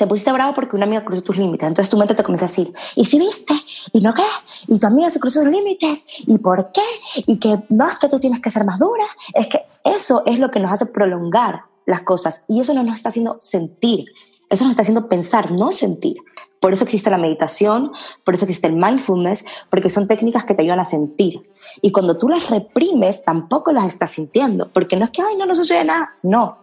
te 0.00 0.06
pusiste 0.06 0.32
bravo 0.32 0.54
porque 0.54 0.76
una 0.76 0.86
amiga 0.86 1.04
cruzó 1.04 1.20
tus 1.20 1.36
límites. 1.36 1.68
Entonces 1.68 1.90
tu 1.90 1.98
mente 1.98 2.14
te 2.14 2.22
comienza 2.22 2.46
a 2.46 2.48
decir, 2.48 2.72
¿y 2.96 3.04
si 3.04 3.18
viste? 3.18 3.52
¿Y 3.92 4.00
no 4.00 4.14
qué? 4.14 4.24
¿Y 4.66 4.78
tu 4.78 4.86
amiga 4.86 5.10
se 5.10 5.20
cruzó 5.20 5.42
sus 5.42 5.52
límites? 5.52 6.06
¿Y 6.26 6.38
por 6.38 6.72
qué? 6.72 6.80
¿Y 7.26 7.38
que 7.38 7.58
no 7.68 7.86
es 7.86 7.98
que 7.98 8.08
tú 8.08 8.18
tienes 8.18 8.40
que 8.40 8.50
ser 8.50 8.64
más 8.64 8.78
dura? 8.78 9.04
Es 9.34 9.48
que 9.48 9.60
eso 9.84 10.22
es 10.24 10.38
lo 10.38 10.50
que 10.50 10.58
nos 10.58 10.72
hace 10.72 10.86
prolongar 10.86 11.64
las 11.84 12.00
cosas 12.00 12.46
y 12.48 12.62
eso 12.62 12.72
no 12.72 12.82
nos 12.82 12.96
está 12.96 13.10
haciendo 13.10 13.36
sentir. 13.42 14.06
Eso 14.48 14.64
nos 14.64 14.70
está 14.70 14.80
haciendo 14.80 15.06
pensar, 15.06 15.52
no 15.52 15.70
sentir. 15.70 16.16
Por 16.60 16.72
eso 16.72 16.84
existe 16.84 17.10
la 17.10 17.18
meditación, 17.18 17.92
por 18.24 18.32
eso 18.32 18.46
existe 18.46 18.68
el 18.68 18.76
mindfulness, 18.76 19.44
porque 19.68 19.90
son 19.90 20.08
técnicas 20.08 20.44
que 20.44 20.54
te 20.54 20.62
ayudan 20.62 20.80
a 20.80 20.86
sentir. 20.86 21.42
Y 21.82 21.92
cuando 21.92 22.16
tú 22.16 22.26
las 22.30 22.48
reprimes, 22.48 23.22
tampoco 23.22 23.70
las 23.72 23.84
estás 23.86 24.12
sintiendo, 24.12 24.66
porque 24.68 24.96
no 24.96 25.04
es 25.04 25.10
que, 25.10 25.20
ay, 25.20 25.36
no 25.36 25.44
nos 25.44 25.58
sucede 25.58 25.84
nada. 25.84 26.14
No, 26.22 26.60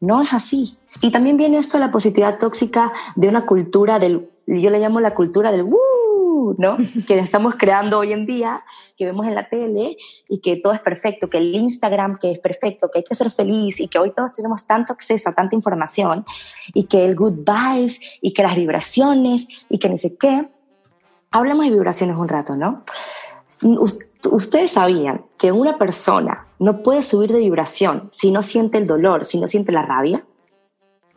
no 0.00 0.22
es 0.22 0.32
así. 0.32 0.78
Y 1.02 1.10
también 1.10 1.36
viene 1.36 1.58
esto 1.58 1.78
de 1.78 1.84
la 1.84 1.92
positividad 1.92 2.38
tóxica 2.38 2.92
de 3.16 3.28
una 3.28 3.46
cultura 3.46 3.98
del, 3.98 4.30
yo 4.46 4.70
le 4.70 4.80
llamo 4.80 5.00
la 5.00 5.14
cultura 5.14 5.52
del 5.52 5.62
¡woo! 5.62 6.54
¿no? 6.58 6.76
que 7.06 7.18
estamos 7.18 7.54
creando 7.56 7.98
hoy 7.98 8.12
en 8.12 8.26
día, 8.26 8.64
que 8.96 9.04
vemos 9.04 9.26
en 9.26 9.34
la 9.34 9.48
tele 9.48 9.96
y 10.28 10.40
que 10.40 10.56
todo 10.56 10.72
es 10.72 10.80
perfecto, 10.80 11.28
que 11.28 11.38
el 11.38 11.54
Instagram 11.54 12.16
que 12.16 12.32
es 12.32 12.38
perfecto, 12.38 12.88
que 12.90 13.00
hay 13.00 13.04
que 13.04 13.14
ser 13.14 13.30
feliz 13.30 13.80
y 13.80 13.88
que 13.88 13.98
hoy 13.98 14.12
todos 14.12 14.32
tenemos 14.32 14.66
tanto 14.66 14.92
acceso 14.92 15.28
a 15.28 15.32
tanta 15.32 15.54
información 15.54 16.24
y 16.74 16.84
que 16.84 17.04
el 17.04 17.14
good 17.14 17.44
vibes 17.44 18.00
y 18.20 18.32
que 18.32 18.42
las 18.42 18.56
vibraciones 18.56 19.46
y 19.68 19.78
que 19.78 19.88
ni 19.88 19.98
sé 19.98 20.16
qué. 20.16 20.48
Hablamos 21.30 21.66
de 21.66 21.72
vibraciones 21.72 22.16
un 22.16 22.28
rato, 22.28 22.56
¿no? 22.56 22.82
Ustedes 24.30 24.72
sabían 24.72 25.24
que 25.38 25.52
una 25.52 25.78
persona 25.78 26.49
no 26.60 26.82
puede 26.82 27.02
subir 27.02 27.32
de 27.32 27.40
vibración 27.40 28.08
si 28.12 28.30
no 28.30 28.42
siente 28.42 28.78
el 28.78 28.86
dolor, 28.86 29.24
si 29.24 29.40
no 29.40 29.48
siente 29.48 29.72
la 29.72 29.82
rabia. 29.82 30.24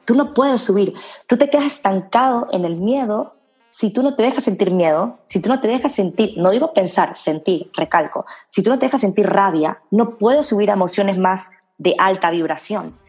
Tú 0.06 0.16
no 0.16 0.32
puedes 0.32 0.62
subir. 0.62 0.94
Tú 1.28 1.38
te 1.38 1.50
quedas 1.50 1.68
estancado 1.68 2.48
en 2.52 2.66
el 2.66 2.78
miedo 2.78 3.36
si 3.70 3.90
tú 3.90 4.04
no 4.04 4.16
te 4.16 4.24
dejas 4.24 4.44
sentir 4.44 4.72
miedo, 4.72 5.20
si 5.26 5.42
tú 5.42 5.50
no 5.50 5.60
te 5.60 5.68
dejas 5.68 5.92
sentir, 5.92 6.36
no 6.38 6.52
digo 6.52 6.74
pensar, 6.74 7.18
sentir, 7.18 7.72
recalco, 7.74 8.24
si 8.48 8.62
tú 8.62 8.70
no 8.70 8.78
te 8.78 8.86
dejas 8.86 9.02
sentir 9.02 9.28
rabia, 9.28 9.82
no 9.90 10.20
puedes 10.20 10.46
subir 10.46 10.70
a 10.70 10.76
emociones 10.76 11.18
más 11.18 11.50
de 11.80 11.96
alta 11.98 12.30
vibración. 12.30 13.00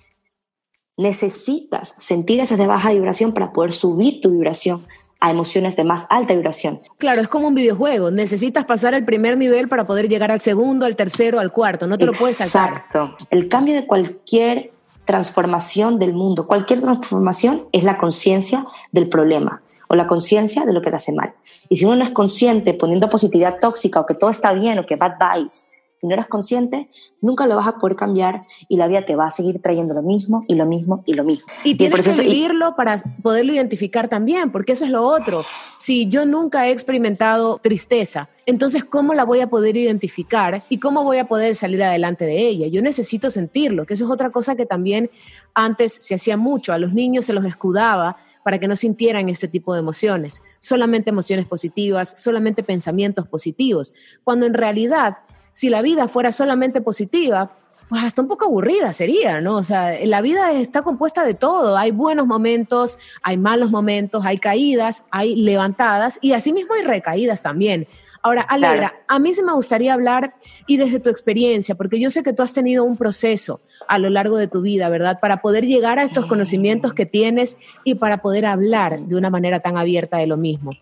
Necesitas 0.97 1.95
sentir 1.99 2.41
esas 2.41 2.57
de 2.57 2.67
baja 2.67 2.93
vibración 2.93 3.33
para 3.33 3.53
poder 3.53 3.75
subir 3.75 4.23
tu 4.23 4.31
vibración 4.31 4.87
a 5.25 5.31
emociones 5.31 5.75
de 5.75 5.85
más 5.85 6.05
alta 6.11 6.35
vibración. 6.35 6.83
Claro, 6.99 7.23
es 7.23 7.29
como 7.29 7.49
un 7.49 7.55
videojuego. 7.55 8.11
Necesitas 8.11 8.67
pasar 8.67 8.93
el 8.93 9.07
primer 9.07 9.39
nivel 9.39 9.71
para 9.71 9.85
poder 9.85 10.07
llegar 10.07 10.31
al 10.31 10.41
segundo, 10.41 10.85
al 10.85 10.97
tercero, 10.97 11.41
al 11.41 11.51
cuarto. 11.51 11.87
No 11.87 11.97
te 11.97 12.05
lo 12.05 12.13
puedes 12.13 12.37
saltar. 12.37 12.71
Exacto. 12.71 13.17
El 13.31 13.49
cambio 13.49 13.75
de 13.75 13.87
cualquier 13.87 14.73
transformación 15.07 15.99
del 15.99 16.13
mundo, 16.13 16.47
cualquier 16.47 16.83
transformación 16.83 17.69
es 17.73 17.85
la 17.85 17.97
conciencia 17.97 18.67
del 18.93 19.09
problema 19.09 19.63
o 19.89 19.95
la 19.95 20.07
conciencia 20.07 20.67
de 20.67 20.75
lo 20.75 20.83
que 20.83 20.91
te 20.91 20.97
hace 20.97 21.13
mal. 21.13 21.33
Y 21.71 21.77
si 21.79 21.87
uno 21.87 21.97
no 21.97 22.05
es 22.05 22.11
consciente 22.11 22.75
poniendo 22.75 23.09
positividad 23.09 23.59
tóxica 23.59 24.01
o 24.01 24.07
que 24.07 24.15
todo 24.15 24.29
está 24.29 24.53
bien 24.53 24.79
o 24.79 24.85
que 24.85 24.97
bad 24.97 25.15
vibes, 25.19 25.65
y 26.05 26.07
no 26.07 26.13
eres 26.13 26.27
consciente, 26.27 26.91
nunca 27.23 27.47
lo 27.47 27.57
vas 27.57 27.67
a 27.67 27.79
poder 27.79 27.97
cambiar 27.97 28.43
y 28.69 28.77
la 28.77 28.89
vida 28.89 29.07
te 29.07 29.17
va 29.17 29.29
a 29.29 29.31
seguir 29.31 29.63
trayendo 29.63 29.95
lo 29.95 30.03
mismo 30.03 30.45
y 30.47 30.55
lo 30.55 30.67
mismo 30.67 31.03
y 31.07 31.15
lo 31.15 31.25
mismo. 31.25 31.47
Y 31.65 31.77
tienes 31.77 32.07
que 32.07 32.23
vivirlo 32.23 32.77
para 32.77 33.03
poderlo 33.23 33.55
identificar 33.55 34.11
también, 34.11 34.53
porque 34.53 34.73
eso 34.73 34.85
es 34.85 34.91
lo 34.91 35.03
otro. 35.03 35.47
Si 35.79 36.07
yo 36.07 36.27
nunca 36.27 36.69
he 36.69 36.73
experimentado 36.73 37.57
tristeza, 37.57 38.29
entonces 38.45 38.85
¿cómo 38.85 39.15
la 39.15 39.25
voy 39.25 39.41
a 39.41 39.49
poder 39.49 39.79
identificar 39.79 40.63
y 40.69 40.79
cómo 40.79 41.05
voy 41.05 41.17
a 41.17 41.27
poder 41.27 41.57
salir 41.57 41.83
adelante 41.83 42.27
de 42.27 42.49
ella? 42.49 42.67
Yo 42.67 42.83
necesito 42.83 43.31
sentirlo, 43.31 43.87
que 43.87 43.95
eso 43.95 44.05
es 44.05 44.11
otra 44.11 44.29
cosa 44.29 44.57
que 44.57 44.67
también 44.67 45.11
antes 45.55 45.97
se 45.99 46.15
hacía 46.15 46.37
mucho, 46.37 46.75
a 46.75 46.79
los 46.79 46.93
niños 46.93 47.25
se 47.25 47.33
los 47.33 47.47
escudaba 47.47 48.19
para 48.45 48.59
que 48.59 48.69
no 48.69 48.77
sintieran 48.77 49.31
este 49.31 49.49
tipo 49.49 49.73
de 49.73 49.81
emociones, 49.81 50.43
solamente 50.61 51.09
emociones 51.09 51.47
positivas, 51.47 52.15
solamente 52.19 52.63
pensamientos 52.63 53.27
positivos, 53.27 53.95
cuando 54.23 54.45
en 54.45 54.53
realidad 54.53 55.17
si 55.55 55.71
la 55.71 55.81
vida 55.81 56.09
fuera 56.09 56.33
solamente 56.33 56.83
positiva, 56.83 57.53
pues 57.89 58.03
hasta 58.03 58.21
un 58.21 58.29
poco 58.29 58.47
aburrida 58.47 58.93
sería, 58.93 59.41
¿no? 59.41 59.57
O 59.57 59.65
sea, 59.65 59.95
la 60.05 60.21
vida 60.21 60.53
está 60.53 60.83
compuesta 60.83 61.25
de 61.25 61.35
todo. 61.35 61.77
Hay 61.77 61.93
buenos 61.93 62.27
momentos, 62.27 62.99
hay 63.23 63.39
malos 63.39 63.71
momentos, 63.71 64.27
hay 64.27 64.37
caídas, 64.39 65.05
hay 65.11 65.37
levantadas 65.37 66.19
y 66.21 66.33
asimismo 66.33 66.75
hay 66.75 66.83
recaídas 66.83 67.43
también. 67.43 67.87
Ahora, 68.21 68.41
Alegra, 68.41 68.95
a 69.07 69.19
mí 69.19 69.35
sí 69.35 69.43
me 69.43 69.53
gustaría 69.53 69.93
hablar 69.93 70.35
y 70.67 70.79
desde 70.79 70.99
tu 70.99 71.11
experiencia, 71.11 71.75
porque 71.75 72.01
yo 72.01 72.11
sé 72.11 72.23
que 72.23 72.33
tú 72.33 72.43
has 72.43 72.55
tenido 72.55 72.83
un 72.83 72.97
proceso 72.97 73.61
a 73.87 73.99
lo 73.99 74.09
largo 74.11 74.39
de 74.39 74.49
tu 74.49 74.63
vida, 74.63 74.89
¿verdad? 74.89 75.21
Para 75.21 75.37
poder 75.37 75.67
llegar 75.67 75.99
a 75.99 76.05
estos 76.05 76.27
conocimientos 76.27 76.95
que 76.95 77.05
tienes 77.05 77.59
y 77.85 77.97
para 77.97 78.17
poder 78.17 78.47
hablar 78.47 78.99
de 78.99 79.17
una 79.17 79.29
manera 79.29 79.61
tan 79.61 79.77
abierta 79.77 80.17
de 80.17 80.27
lo 80.27 80.39
mismo 80.39 80.73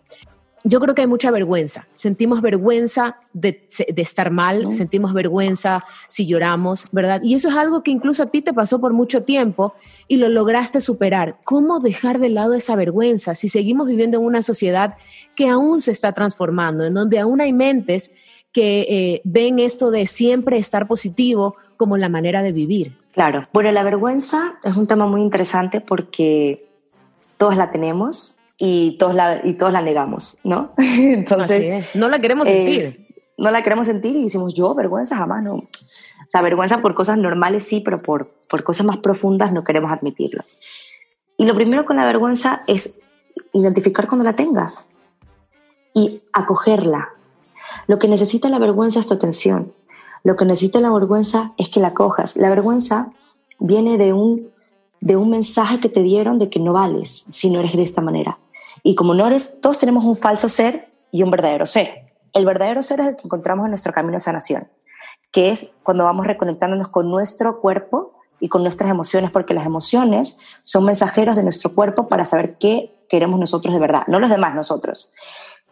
yo 0.63 0.79
creo 0.79 0.95
que 0.95 1.01
hay 1.01 1.07
mucha 1.07 1.29
vergüenza. 1.29 1.87
Sentimos 1.97 2.41
vergüenza 2.41 3.17
de, 3.33 3.65
estar 3.97 4.31
mal, 4.31 4.71
sentimos 4.73 5.13
vergüenza 5.13 5.83
si 6.07 6.25
lloramos, 6.25 6.85
¿verdad? 6.91 7.21
Y 7.21 7.35
eso 7.35 7.49
es 7.49 7.55
algo 7.55 7.83
que 7.83 7.91
incluso 7.91 8.23
a 8.23 8.27
ti 8.27 8.41
te 8.41 8.53
pasó 8.53 8.79
por 8.79 8.93
mucho 8.93 9.23
tiempo 9.23 9.73
y 10.07 10.17
lo 10.17 10.29
lograste 10.29 10.79
superar. 10.79 11.37
¿Cómo 11.43 11.79
dejar 11.79 12.19
de 12.19 12.29
lado 12.29 12.53
esa 12.53 12.75
vergüenza 12.75 13.35
si 13.35 13.49
seguimos 13.49 13.87
viviendo 13.87 14.17
en 14.19 14.25
una 14.25 14.41
sociedad 14.41 14.95
que 15.35 15.49
aún 15.49 15.81
se 15.81 15.91
está 15.91 16.13
transformando, 16.13 16.85
en 16.85 16.93
donde 16.93 17.19
aún 17.19 17.41
hay 17.41 17.51
mentes 17.51 18.11
que 18.53 18.85
eh, 18.87 19.21
ven 19.25 19.59
esto 19.59 19.91
de 19.91 20.05
siempre 20.07 20.57
estar 20.57 20.87
positivo 20.87 21.55
como 21.75 21.97
la 21.97 22.07
manera 22.07 22.41
de 22.41 22.53
vivir? 22.53 22.93
Claro. 23.11 23.47
Bueno, 23.51 23.71
la 23.71 23.83
vergüenza 23.83 24.55
es 24.63 24.77
un 24.77 24.87
tema 24.87 25.07
muy 25.07 25.21
interesante 25.21 25.81
porque 25.81 26.67
todos 27.37 27.57
la 27.57 27.71
tenemos 27.71 28.39
y 28.65 28.95
todos 28.95 29.13
la, 29.13 29.41
y 29.43 29.55
todos 29.55 29.73
la 29.73 29.81
negamos, 29.81 30.37
¿no? 30.45 30.71
Entonces, 30.77 31.93
no 31.97 32.07
la 32.07 32.19
queremos 32.19 32.47
sentir. 32.47 33.05
no 33.37 33.51
la 33.51 33.61
queremos 33.61 33.87
sentir 33.87 34.15
y 34.15 34.23
decimos, 34.23 34.53
yo 34.53 34.73
vergüenza 34.73 35.17
jamás, 35.17 35.43
no. 35.43 35.55
O 35.55 35.67
sea, 36.29 36.41
vergüenza 36.41 36.81
por 36.81 36.95
cosas 36.95 37.17
normales 37.17 37.65
sí, 37.65 37.81
pero 37.81 38.01
por, 38.01 38.25
por 38.49 38.63
cosas 38.63 38.85
más 38.85 38.99
profundas 38.99 39.51
no 39.51 39.65
queremos 39.65 39.91
admitirlo. 39.91 40.45
Y 41.35 41.45
lo 41.45 41.55
primero 41.55 41.83
con 41.83 41.97
la 41.97 42.05
vergüenza 42.05 42.63
es 42.65 43.01
identificar 43.51 44.07
cuando 44.07 44.23
la 44.23 44.37
tengas 44.37 44.87
y 45.93 46.21
acogerla. 46.31 47.09
Lo 47.87 47.99
que 47.99 48.07
necesita 48.07 48.47
la 48.47 48.59
vergüenza 48.59 49.01
es 49.01 49.07
tu 49.07 49.13
atención. 49.13 49.73
Lo 50.23 50.37
que 50.37 50.45
necesita 50.45 50.79
la 50.79 50.89
vergüenza 50.89 51.51
es 51.57 51.67
que 51.67 51.81
la 51.81 51.93
cojas. 51.93 52.37
La 52.37 52.49
vergüenza 52.49 53.11
viene 53.59 53.97
de 53.97 54.13
un, 54.13 54.51
de 55.01 55.17
un 55.17 55.31
mensaje 55.31 55.81
que 55.81 55.89
te 55.89 56.01
dieron 56.01 56.39
de 56.39 56.49
que 56.49 56.61
no 56.61 56.71
vales 56.71 57.25
si 57.29 57.49
no 57.49 57.59
eres 57.59 57.75
de 57.75 57.83
esta 57.83 57.99
manera. 57.99 58.37
Y 58.83 58.95
como 58.95 59.15
no 59.15 59.25
eres, 59.25 59.59
todos 59.61 59.77
tenemos 59.77 60.03
un 60.03 60.15
falso 60.15 60.49
ser 60.49 60.93
y 61.11 61.23
un 61.23 61.31
verdadero 61.31 61.65
ser. 61.65 62.13
El 62.33 62.45
verdadero 62.45 62.83
ser 62.83 62.99
es 62.99 63.07
el 63.07 63.15
que 63.15 63.23
encontramos 63.25 63.65
en 63.65 63.71
nuestro 63.71 63.93
camino 63.93 64.17
de 64.17 64.21
sanación, 64.21 64.67
que 65.31 65.51
es 65.51 65.71
cuando 65.83 66.03
vamos 66.03 66.27
reconectándonos 66.27 66.89
con 66.89 67.09
nuestro 67.09 67.61
cuerpo 67.61 68.13
y 68.39 68.49
con 68.49 68.61
nuestras 68.63 68.89
emociones, 68.89 69.31
porque 69.31 69.53
las 69.53 69.65
emociones 69.65 70.39
son 70.63 70.83
mensajeros 70.83 71.35
de 71.37 71.43
nuestro 71.43 71.73
cuerpo 71.73 72.09
para 72.09 72.25
saber 72.25 72.57
qué 72.57 72.93
queremos 73.07 73.39
nosotros 73.39 73.73
de 73.73 73.79
verdad, 73.79 74.03
no 74.07 74.19
los 74.19 74.29
demás, 74.29 74.53
nosotros. 74.53 75.09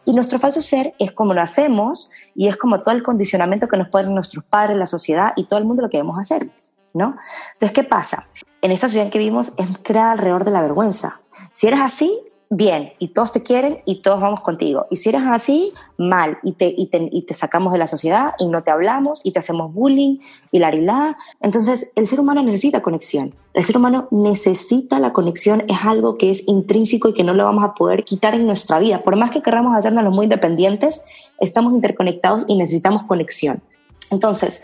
Y 0.04 0.14
nuestro 0.14 0.38
falso 0.38 0.62
ser 0.62 0.94
es 0.98 1.12
como 1.12 1.34
lo 1.34 1.42
hacemos 1.42 2.10
y 2.34 2.48
es 2.48 2.56
como 2.56 2.82
todo 2.82 2.94
el 2.94 3.02
condicionamiento 3.02 3.68
que 3.68 3.76
nos 3.76 3.88
ponen 3.88 4.14
nuestros 4.14 4.44
padres, 4.44 4.76
la 4.76 4.86
sociedad 4.86 5.32
y 5.36 5.44
todo 5.44 5.58
el 5.58 5.64
mundo 5.64 5.82
lo 5.82 5.90
que 5.90 5.98
debemos 5.98 6.18
hacer, 6.18 6.50
¿no? 6.94 7.16
Entonces, 7.52 7.72
¿qué 7.72 7.84
pasa? 7.84 8.28
En 8.62 8.72
esta 8.72 8.88
sociedad 8.88 9.10
que 9.10 9.18
vivimos 9.18 9.52
es 9.58 9.66
creada 9.82 10.12
alrededor 10.12 10.44
de 10.44 10.50
la 10.52 10.62
vergüenza. 10.62 11.20
Si 11.52 11.66
eres 11.66 11.80
así, 11.80 12.31
bien, 12.54 12.92
y 12.98 13.08
todos 13.08 13.32
te 13.32 13.42
quieren 13.42 13.78
y 13.86 14.02
todos 14.02 14.20
vamos 14.20 14.42
contigo. 14.42 14.86
Y 14.90 14.98
si 14.98 15.08
eres 15.08 15.22
así, 15.22 15.72
mal, 15.96 16.36
y 16.42 16.52
te, 16.52 16.74
y 16.76 16.86
te, 17.22 17.32
sacamos 17.32 17.72
de 17.72 17.78
la 17.78 17.86
sociedad 17.86 18.34
y 18.38 18.48
no 18.48 18.62
te 18.62 18.70
hablamos 18.70 19.22
y 19.24 19.32
te 19.32 19.38
hacemos 19.38 19.72
bullying 19.72 20.18
y 20.50 20.58
la 20.58 20.70
la. 20.70 21.16
Entonces, 21.40 21.90
el 21.94 22.06
ser 22.06 22.20
humano 22.20 22.42
necesita 22.42 22.82
conexión. 22.82 23.34
El 23.54 23.64
ser 23.64 23.78
humano 23.78 24.06
necesita 24.10 25.00
la 25.00 25.14
conexión, 25.14 25.64
es 25.66 25.82
algo 25.82 26.18
que 26.18 26.30
es 26.30 26.46
intrínseco 26.46 27.08
y 27.08 27.14
que 27.14 27.24
no 27.24 27.32
lo 27.32 27.44
vamos 27.44 27.64
a 27.64 27.72
poder 27.72 28.04
quitar 28.04 28.34
en 28.34 28.46
nuestra 28.46 28.78
vida. 28.78 29.02
Por 29.02 29.16
más 29.16 29.30
que 29.30 29.40
queramos 29.40 29.74
hacernos 29.74 30.04
muy 30.12 30.24
independientes, 30.24 31.04
estamos 31.40 31.72
interconectados 31.72 32.44
y 32.48 32.58
necesitamos 32.58 33.04
conexión. 33.04 33.62
Entonces, 34.10 34.62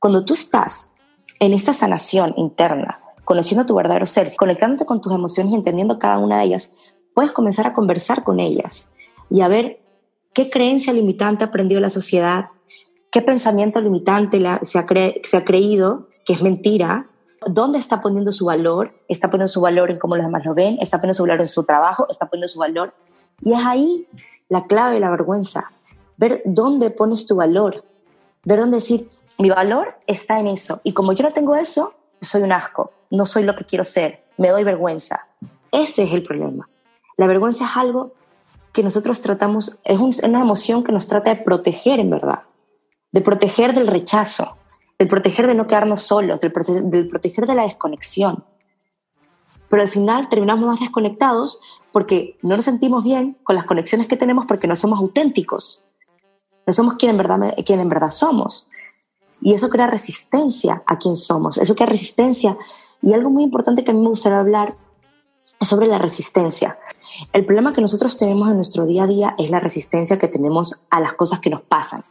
cuando 0.00 0.24
tú 0.24 0.34
estás 0.34 0.94
en 1.38 1.52
esta 1.52 1.72
sanación 1.72 2.34
interna, 2.36 2.98
conociendo 3.24 3.64
tu 3.64 3.76
verdadero 3.76 4.06
ser, 4.06 4.28
conectándote 4.36 4.86
con 4.86 5.00
tus 5.00 5.12
emociones 5.12 5.52
y 5.52 5.56
entendiendo 5.56 6.00
cada 6.00 6.18
una 6.18 6.38
de 6.38 6.46
ellas, 6.46 6.72
puedes 7.14 7.32
comenzar 7.32 7.66
a 7.66 7.74
conversar 7.74 8.24
con 8.24 8.40
ellas 8.40 8.90
y 9.30 9.40
a 9.40 9.48
ver 9.48 9.80
qué 10.32 10.50
creencia 10.50 10.92
limitante 10.92 11.44
ha 11.44 11.48
aprendido 11.48 11.80
la 11.80 11.90
sociedad, 11.90 12.46
qué 13.10 13.22
pensamiento 13.22 13.80
limitante 13.80 14.40
se, 14.62 14.78
ha 14.78 14.86
se 15.24 15.36
ha 15.36 15.44
creído 15.44 16.08
que 16.24 16.32
es 16.32 16.42
mentira, 16.42 17.08
dónde 17.46 17.78
está 17.78 18.00
poniendo 18.00 18.32
su 18.32 18.46
valor, 18.46 18.94
está 19.08 19.28
poniendo 19.28 19.48
su 19.48 19.60
valor 19.60 19.90
en 19.90 19.98
cómo 19.98 20.16
los 20.16 20.26
demás 20.26 20.44
lo 20.44 20.54
ven, 20.54 20.78
está 20.80 20.98
poniendo 20.98 21.16
su 21.16 21.22
valor 21.24 21.40
en 21.40 21.48
su 21.48 21.64
trabajo, 21.64 22.06
está 22.08 22.26
poniendo 22.26 22.48
su 22.48 22.58
valor. 22.58 22.94
Y 23.42 23.52
es 23.52 23.60
ahí 23.64 24.06
la 24.48 24.66
clave 24.66 24.94
de 24.94 25.00
la 25.00 25.10
vergüenza, 25.10 25.70
ver 26.16 26.42
dónde 26.44 26.90
pones 26.90 27.26
tu 27.26 27.36
valor, 27.36 27.84
ver 28.44 28.60
dónde 28.60 28.76
decir, 28.76 29.10
mi 29.38 29.50
valor 29.50 29.98
está 30.06 30.38
en 30.38 30.46
eso. 30.46 30.80
Y 30.84 30.92
como 30.92 31.12
yo 31.12 31.24
no 31.24 31.32
tengo 31.32 31.56
eso, 31.56 31.94
soy 32.20 32.42
un 32.42 32.52
asco, 32.52 32.92
no 33.10 33.26
soy 33.26 33.42
lo 33.42 33.56
que 33.56 33.64
quiero 33.64 33.84
ser, 33.84 34.24
me 34.36 34.48
doy 34.48 34.62
vergüenza. 34.64 35.26
Ese 35.70 36.04
es 36.04 36.12
el 36.12 36.22
problema. 36.22 36.68
La 37.16 37.26
vergüenza 37.26 37.64
es 37.64 37.76
algo 37.76 38.12
que 38.72 38.82
nosotros 38.82 39.20
tratamos, 39.20 39.80
es 39.84 40.00
una 40.00 40.40
emoción 40.40 40.82
que 40.82 40.92
nos 40.92 41.06
trata 41.06 41.34
de 41.34 41.42
proteger 41.42 42.00
en 42.00 42.10
verdad, 42.10 42.42
de 43.12 43.20
proteger 43.20 43.74
del 43.74 43.86
rechazo, 43.86 44.56
del 44.98 45.08
proteger 45.08 45.46
de 45.46 45.54
no 45.54 45.66
quedarnos 45.66 46.02
solos, 46.02 46.40
del 46.40 46.52
proteger 46.52 47.46
de 47.46 47.54
la 47.54 47.64
desconexión. 47.64 48.44
Pero 49.68 49.82
al 49.82 49.88
final 49.88 50.28
terminamos 50.28 50.66
más 50.66 50.80
desconectados 50.80 51.60
porque 51.92 52.38
no 52.42 52.56
nos 52.56 52.64
sentimos 52.66 53.04
bien 53.04 53.38
con 53.42 53.56
las 53.56 53.64
conexiones 53.64 54.06
que 54.06 54.16
tenemos 54.16 54.46
porque 54.46 54.66
no 54.66 54.76
somos 54.76 54.98
auténticos. 55.00 55.84
No 56.66 56.72
somos 56.72 56.94
quien 56.94 57.12
en 57.12 57.16
verdad, 57.16 57.54
quien 57.64 57.80
en 57.80 57.88
verdad 57.88 58.10
somos. 58.10 58.68
Y 59.40 59.54
eso 59.54 59.68
crea 59.68 59.86
resistencia 59.86 60.82
a 60.86 60.98
quien 60.98 61.16
somos. 61.16 61.58
Eso 61.58 61.74
crea 61.74 61.86
resistencia. 61.86 62.56
Y 63.00 63.12
algo 63.12 63.30
muy 63.30 63.42
importante 63.42 63.82
que 63.82 63.90
a 63.90 63.94
mí 63.94 64.00
me 64.00 64.08
gustaría 64.08 64.38
hablar 64.38 64.76
sobre 65.64 65.86
la 65.86 65.98
resistencia. 65.98 66.78
El 67.32 67.44
problema 67.44 67.72
que 67.72 67.80
nosotros 67.80 68.16
tenemos 68.16 68.48
en 68.48 68.56
nuestro 68.56 68.86
día 68.86 69.04
a 69.04 69.06
día 69.06 69.34
es 69.38 69.50
la 69.50 69.60
resistencia 69.60 70.18
que 70.18 70.28
tenemos 70.28 70.80
a 70.90 71.00
las 71.00 71.14
cosas 71.14 71.40
que 71.40 71.50
nos 71.50 71.62
pasan. 71.62 72.04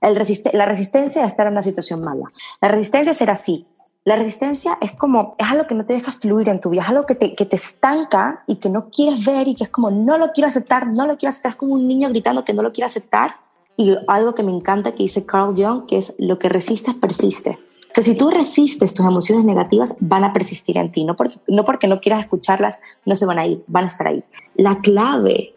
El 0.00 0.14
la 0.52 0.66
resistencia 0.66 1.24
a 1.24 1.26
estar 1.26 1.46
en 1.46 1.54
una 1.54 1.62
situación 1.62 2.02
mala. 2.02 2.30
La 2.60 2.68
resistencia 2.68 3.12
es 3.12 3.16
ser 3.16 3.30
así. 3.30 3.66
La 4.04 4.16
resistencia 4.16 4.78
es 4.80 4.92
como, 4.92 5.34
es 5.38 5.50
algo 5.50 5.66
que 5.66 5.74
no 5.74 5.84
te 5.84 5.92
deja 5.92 6.12
fluir 6.12 6.48
en 6.48 6.60
tu 6.60 6.70
vida, 6.70 6.82
es 6.82 6.88
algo 6.88 7.04
que 7.04 7.14
te, 7.14 7.34
que 7.34 7.44
te 7.44 7.56
estanca 7.56 8.44
y 8.46 8.56
que 8.56 8.70
no 8.70 8.88
quieres 8.90 9.24
ver 9.24 9.48
y 9.48 9.54
que 9.54 9.64
es 9.64 9.70
como, 9.70 9.90
no 9.90 10.16
lo 10.16 10.32
quiero 10.32 10.48
aceptar, 10.48 10.86
no 10.86 11.06
lo 11.06 11.18
quiero 11.18 11.30
aceptar, 11.30 11.50
es 11.50 11.56
como 11.56 11.74
un 11.74 11.86
niño 11.86 12.08
gritando 12.08 12.44
que 12.44 12.54
no 12.54 12.62
lo 12.62 12.72
quiere 12.72 12.86
aceptar. 12.86 13.32
Y 13.76 13.96
algo 14.06 14.34
que 14.34 14.42
me 14.42 14.52
encanta 14.52 14.92
que 14.92 15.02
dice 15.02 15.26
Carl 15.26 15.54
Jung, 15.54 15.86
que 15.86 15.98
es 15.98 16.14
lo 16.18 16.38
que 16.38 16.48
resistes 16.48 16.94
persiste 16.94 17.58
si 18.02 18.16
tú 18.16 18.30
resistes 18.30 18.94
tus 18.94 19.06
emociones 19.06 19.44
negativas, 19.44 19.94
van 20.00 20.24
a 20.24 20.32
persistir 20.32 20.76
en 20.76 20.92
ti. 20.92 21.04
No 21.04 21.16
porque, 21.16 21.38
no 21.48 21.64
porque 21.64 21.88
no 21.88 22.00
quieras 22.00 22.20
escucharlas, 22.20 22.80
no 23.04 23.16
se 23.16 23.26
van 23.26 23.38
a 23.38 23.46
ir, 23.46 23.64
van 23.66 23.84
a 23.84 23.88
estar 23.88 24.06
ahí. 24.06 24.24
La 24.54 24.80
clave 24.80 25.54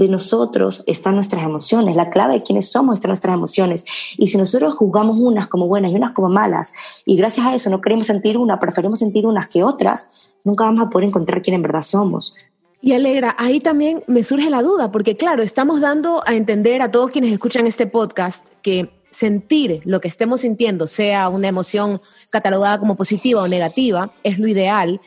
de 0.00 0.08
nosotros 0.08 0.82
están 0.86 1.14
nuestras 1.14 1.42
emociones, 1.42 1.94
la 1.94 2.08
clave 2.08 2.34
de 2.34 2.42
quiénes 2.42 2.70
somos 2.70 2.94
están 2.94 3.10
nuestras 3.10 3.34
emociones. 3.34 3.84
Y 4.16 4.28
si 4.28 4.38
nosotros 4.38 4.74
juzgamos 4.74 5.18
unas 5.18 5.46
como 5.46 5.66
buenas 5.66 5.92
y 5.92 5.94
unas 5.94 6.12
como 6.12 6.30
malas, 6.30 6.72
y 7.04 7.16
gracias 7.16 7.46
a 7.46 7.54
eso 7.54 7.68
no 7.68 7.82
queremos 7.82 8.06
sentir 8.06 8.38
una, 8.38 8.58
preferimos 8.58 8.98
sentir 8.98 9.26
unas 9.26 9.46
que 9.48 9.62
otras, 9.62 10.10
nunca 10.42 10.64
vamos 10.64 10.86
a 10.86 10.88
poder 10.88 11.08
encontrar 11.08 11.42
quién 11.42 11.54
en 11.56 11.62
verdad 11.62 11.82
somos. 11.82 12.34
Y 12.80 12.94
Alegra, 12.94 13.36
ahí 13.38 13.60
también 13.60 14.02
me 14.06 14.24
surge 14.24 14.48
la 14.48 14.62
duda, 14.62 14.90
porque 14.90 15.18
claro, 15.18 15.42
estamos 15.42 15.82
dando 15.82 16.22
a 16.26 16.34
entender 16.34 16.80
a 16.80 16.90
todos 16.90 17.10
quienes 17.10 17.30
escuchan 17.30 17.66
este 17.66 17.86
podcast 17.86 18.48
que 18.62 18.99
sentir 19.10 19.80
lo 19.84 20.00
que 20.00 20.08
estemos 20.08 20.42
sintiendo, 20.42 20.88
sea 20.88 21.28
una 21.28 21.48
emoción 21.48 22.00
catalogada 22.30 22.78
como 22.78 22.96
positiva 22.96 23.42
o 23.42 23.48
negativa, 23.48 24.12
es 24.22 24.38
lo 24.38 24.48
ideal. 24.48 25.00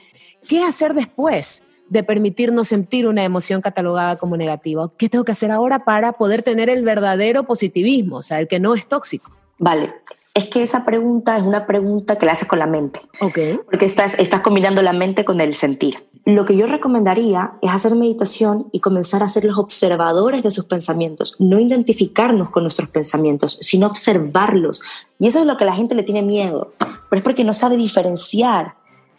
¿Qué 0.47 0.63
hacer 0.63 0.93
después? 0.93 1.63
de 1.89 2.01
permitirnos 2.01 2.69
sentir 2.69 3.05
una 3.05 3.23
emoción 3.23 3.61
catalogada 3.61 4.15
como 4.15 4.35
negativa. 4.35 4.91
¿Qué 4.97 5.09
tengo 5.09 5.23
que 5.23 5.33
hacer 5.33 5.51
ahora 5.51 5.85
para 5.85 6.13
poder 6.13 6.41
tener 6.41 6.67
el 6.67 6.83
verdadero 6.83 7.43
positivismo, 7.43 8.17
o 8.17 8.23
sea, 8.23 8.39
el 8.39 8.47
que 8.47 8.59
no 8.59 8.73
es 8.73 8.87
tóxico? 8.87 9.31
Vale, 9.59 9.93
es 10.33 10.47
que 10.47 10.63
esa 10.63 10.85
pregunta 10.85 11.37
es 11.37 11.43
una 11.43 11.67
pregunta 11.67 12.17
que 12.17 12.25
la 12.25 12.31
haces 12.31 12.47
con 12.47 12.57
la 12.57 12.65
mente. 12.65 12.99
Ok. 13.19 13.37
Porque 13.65 13.85
estás, 13.85 14.15
estás 14.17 14.41
combinando 14.41 14.81
la 14.81 14.93
mente 14.93 15.23
con 15.23 15.39
el 15.39 15.53
sentir. 15.53 15.97
Lo 16.25 16.45
que 16.45 16.55
yo 16.55 16.67
recomendaría 16.67 17.53
es 17.61 17.71
hacer 17.71 17.95
meditación 17.95 18.69
y 18.71 18.79
comenzar 18.79 19.23
a 19.23 19.29
ser 19.29 19.43
los 19.43 19.57
observadores 19.57 20.41
de 20.41 20.51
sus 20.51 20.65
pensamientos, 20.65 21.35
no 21.39 21.59
identificarnos 21.59 22.49
con 22.49 22.63
nuestros 22.63 22.89
pensamientos, 22.89 23.57
sino 23.61 23.87
observarlos. 23.87 24.81
Y 25.19 25.27
eso 25.27 25.39
es 25.39 25.45
lo 25.45 25.57
que 25.57 25.65
la 25.65 25.75
gente 25.75 25.95
le 25.95 26.03
tiene 26.03 26.21
miedo, 26.21 26.73
pero 27.09 27.17
es 27.17 27.23
porque 27.23 27.43
no 27.43 27.53
sabe 27.53 27.75
diferenciar 27.75 28.75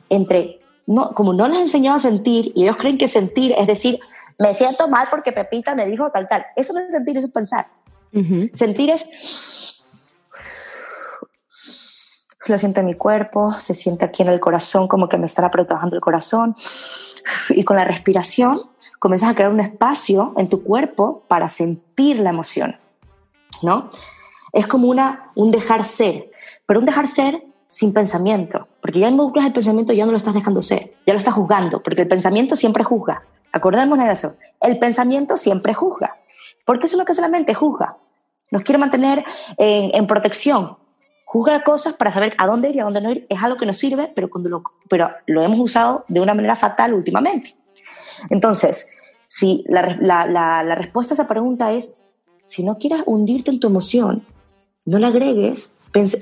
entre 0.08 0.61
no, 0.87 1.12
como 1.12 1.32
no 1.32 1.46
les 1.49 1.58
he 1.58 1.62
enseñado 1.62 1.96
a 1.96 2.00
sentir 2.00 2.52
y 2.54 2.64
ellos 2.64 2.76
creen 2.76 2.99
que 2.99 3.08
sentir 3.08 3.54
es 3.56 3.66
decir, 3.66 4.00
me 4.38 4.54
siento 4.54 4.88
mal 4.88 5.08
porque 5.11 5.32
Pepita 5.32 5.75
me 5.75 5.87
dijo 5.87 6.11
tal, 6.11 6.28
tal. 6.28 6.46
Eso 6.56 6.73
no 6.73 6.80
es 6.80 6.92
sentir, 6.92 7.16
eso 7.16 7.26
es 7.26 7.32
pensar. 7.32 7.68
Sentir 8.52 8.90
es, 8.90 9.84
lo 12.53 12.59
siento 12.59 12.81
en 12.81 12.87
mi 12.87 12.95
cuerpo, 12.95 13.53
se 13.53 13.75
siente 13.75 14.05
aquí 14.05 14.23
en 14.23 14.29
el 14.29 14.41
corazón 14.41 14.89
como 14.89 15.09
que 15.09 15.19
me 15.19 15.27
estará 15.27 15.51
trabajando 15.51 15.97
el 15.97 16.03
corazón. 16.03 16.55
Y 17.51 17.65
con 17.65 17.77
la 17.77 17.85
respiración 17.85 18.61
comienzas 18.99 19.31
a 19.31 19.35
crear 19.35 19.51
un 19.51 19.61
espacio 19.61 20.33
en 20.37 20.49
tu 20.49 20.63
cuerpo 20.63 21.23
para 21.29 21.49
sentir 21.49 22.21
la 22.21 22.31
emoción, 22.31 22.77
¿no? 23.63 23.91
Es 24.53 24.67
como 24.67 24.89
una, 24.89 25.31
un 25.35 25.51
dejar 25.51 25.85
ser, 25.85 26.31
pero 26.67 26.81
un 26.81 26.87
dejar 26.87 27.07
ser 27.07 27.43
sin 27.67 27.93
pensamiento, 27.93 28.69
porque 28.81 29.01
ya 29.01 29.09
involucras 29.09 29.47
el 29.47 29.53
pensamiento 29.53 29.93
ya 29.93 30.07
no 30.07 30.13
lo 30.13 30.17
estás 30.17 30.33
dejando 30.33 30.63
ser, 30.63 30.95
ya 31.05 31.13
lo 31.13 31.19
estás 31.19 31.35
juzgando, 31.35 31.83
porque 31.83 32.03
el 32.03 32.09
pensamiento 32.09 32.55
siempre 32.55 32.85
juzga. 32.85 33.25
Acordémonos 33.53 34.05
de 34.05 34.13
eso, 34.13 34.37
el 34.61 34.79
pensamiento 34.79 35.37
siempre 35.37 35.75
juzga, 35.75 36.15
porque 36.65 36.87
es 36.87 36.95
lo 36.95 37.05
que 37.05 37.13
hace 37.13 37.21
la 37.21 37.29
mente, 37.29 37.53
juzga. 37.53 37.97
Nos 38.51 38.63
quiere 38.63 38.79
mantener 38.79 39.25
en, 39.59 40.07
protección, 40.07 40.79
juzga 41.35 41.64
cosas 41.64 41.95
para 41.95 42.14
saber 42.14 42.35
a 42.38 42.47
dónde 42.47 42.71
ir 42.71 42.76
y 42.76 42.79
a 42.79 42.85
dónde 42.85 43.00
no 43.00 43.11
ir, 43.11 43.26
es 43.29 43.43
algo 43.43 43.57
que 43.57 43.67
nos 43.67 43.76
sirve, 43.76 44.09
pero, 44.14 44.31
cuando 44.31 44.49
lo, 44.49 44.62
pero 44.88 45.11
lo 45.26 45.43
hemos 45.43 45.59
usado 45.59 46.05
de 46.07 46.21
una 46.21 46.33
manera 46.33 46.55
fatal 46.55 46.95
últimamente. 46.95 47.57
Entonces, 48.31 48.88
si 49.26 49.64
la, 49.67 49.83
la 49.99 50.75
respuesta 50.76 51.12
a 51.12 51.17
esa 51.17 51.26
pregunta 51.26 51.73
es, 51.73 51.97
si 52.45 52.62
no 52.62 52.79
quieres 52.79 53.03
hundirte 53.07 53.50
en 53.50 53.59
tu 53.59 53.67
emoción, 53.67 54.23
no 54.85 55.00
la 55.00 55.09
agregues 55.09 55.73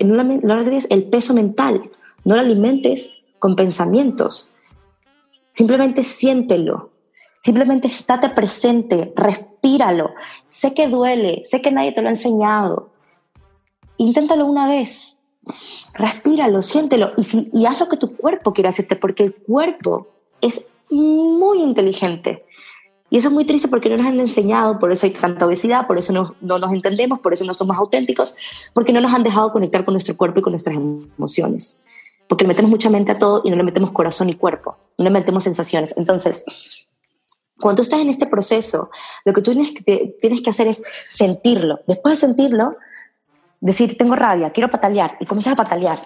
no, 0.05 0.23
le 0.23 0.53
agregues 0.53 0.87
el 0.89 1.05
peso 1.05 1.33
mental, 1.33 1.89
no 2.23 2.35
lo 2.35 2.41
alimentes 2.41 3.11
con 3.39 3.55
pensamientos. 3.55 4.53
Simplemente 5.49 6.03
siéntelo. 6.03 6.91
Simplemente 7.39 7.87
estate 7.87 8.29
presente, 8.29 9.13
respíralo. 9.15 10.13
Sé 10.47 10.73
que 10.73 10.87
duele, 10.87 11.41
sé 11.43 11.61
que 11.61 11.71
nadie 11.71 11.91
te 11.91 12.01
lo 12.01 12.07
ha 12.07 12.11
enseñado. 12.11 12.92
Inténtalo 13.97 14.45
una 14.45 14.67
vez. 14.67 15.19
Respíralo, 15.93 16.61
siéntelo 16.61 17.11
y, 17.17 17.23
si, 17.25 17.49
y 17.51 17.65
haz 17.65 17.79
lo 17.79 17.89
que 17.89 17.97
tu 17.97 18.15
cuerpo 18.15 18.53
quiere 18.53 18.69
hacerte, 18.69 18.95
porque 18.95 19.23
el 19.23 19.33
cuerpo 19.33 20.07
es 20.41 20.65
muy 20.89 21.61
inteligente. 21.61 22.45
Y 23.09 23.17
eso 23.17 23.27
es 23.27 23.33
muy 23.33 23.45
triste 23.45 23.67
porque 23.67 23.89
no 23.89 23.97
nos 23.97 24.07
han 24.07 24.19
enseñado, 24.19 24.79
por 24.79 24.91
eso 24.91 25.05
hay 25.05 25.11
tanta 25.11 25.45
obesidad, 25.45 25.85
por 25.85 25.99
eso 25.99 26.11
no, 26.13 26.33
no, 26.41 26.57
nos 26.57 26.71
entendemos, 26.71 27.19
por 27.19 27.33
eso 27.33 27.45
no 27.45 27.53
somos 27.53 27.77
auténticos, 27.77 28.35
porque 28.73 28.91
no 28.91 29.01
nos 29.01 29.13
han 29.13 29.21
dejado 29.21 29.51
conectar 29.51 29.85
con 29.85 29.93
nuestro 29.93 30.17
cuerpo 30.17 30.39
y 30.39 30.41
con 30.41 30.53
nuestras 30.53 30.75
emociones. 30.75 31.83
Porque 32.27 32.47
metemos 32.47 32.71
mucha 32.71 32.89
mente 32.89 33.11
a 33.11 33.19
todo 33.19 33.41
y 33.43 33.51
no 33.51 33.55
le 33.55 33.63
metemos 33.63 33.91
corazón 33.91 34.29
y 34.29 34.33
cuerpo, 34.33 34.77
no 34.97 35.03
le 35.03 35.11
metemos 35.11 35.43
sensaciones. 35.43 35.93
Entonces, 35.95 36.43
cuando 37.59 37.77
tú 37.77 37.83
estás 37.83 37.99
en 37.99 38.09
este 38.09 38.25
proceso, 38.25 38.89
lo 39.25 39.33
que 39.33 39.41
tú 39.41 39.51
tienes 39.51 39.73
que, 39.73 40.17
tienes 40.19 40.41
que 40.41 40.49
hacer 40.49 40.67
es 40.67 40.81
sentirlo. 41.07 41.81
Después 41.85 42.15
de 42.15 42.21
sentirlo, 42.21 42.77
decir, 43.65 43.97
tengo 43.97 44.15
rabia, 44.15 44.51
quiero 44.51 44.69
patalear, 44.69 45.17
y 45.19 45.25
comienzas 45.25 45.53
a 45.53 45.55
patalear 45.55 46.05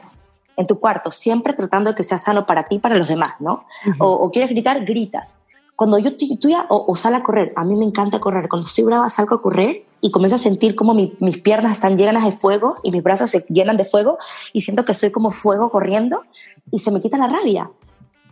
en 0.56 0.66
tu 0.68 0.80
cuarto, 0.80 1.12
siempre 1.12 1.54
tratando 1.54 1.92
de 1.92 1.96
que 1.96 2.04
sea 2.04 2.18
sano 2.18 2.46
para 2.46 2.64
ti 2.64 2.76
y 2.76 2.80
para 2.80 2.96
los 2.96 3.08
demás, 3.08 3.36
¿no? 3.40 3.66
o, 4.00 4.08
o, 4.08 4.32
quieres 4.32 4.50
gritar, 4.50 4.84
gritas 4.86 5.38
cuando 5.78 6.00
yo 6.00 6.10
estoy 6.10 6.56
o, 6.70 6.86
o 6.88 6.96
sale 6.96 7.18
a 7.18 7.24
correr, 7.24 7.54
a 7.56 7.64
mí 7.64 7.76
me 7.76 7.86
encanta 7.86 8.20
correr. 8.20 8.50
Cuando 8.50 8.68
estoy 8.68 8.84
brava 8.84 9.08
salgo 9.10 9.36
a 9.36 9.42
correr 9.44 9.86
y 10.02 10.10
comienzo 10.10 10.36
a 10.36 10.40
sentir 10.40 10.76
como 10.76 10.96
mis 10.96 11.38
piernas 11.38 11.74
están 11.74 12.00
llenas 12.00 12.26
de 12.26 12.32
fuego 12.32 12.78
y 12.82 12.92
mis 12.92 13.04
brazos 13.04 13.30
se 13.30 13.46
llenan 13.48 13.78
de 13.78 13.86
fuego 13.86 14.18
y 14.54 14.64
siento 14.64 14.84
que 14.84 14.96
soy 14.96 15.12
como 15.12 15.30
fuego 15.30 15.70
corriendo 15.70 16.24
y 16.72 16.80
se 16.80 16.90
me 16.90 17.00
quita 17.00 17.20
la 17.20 17.28
rabia. 17.28 17.70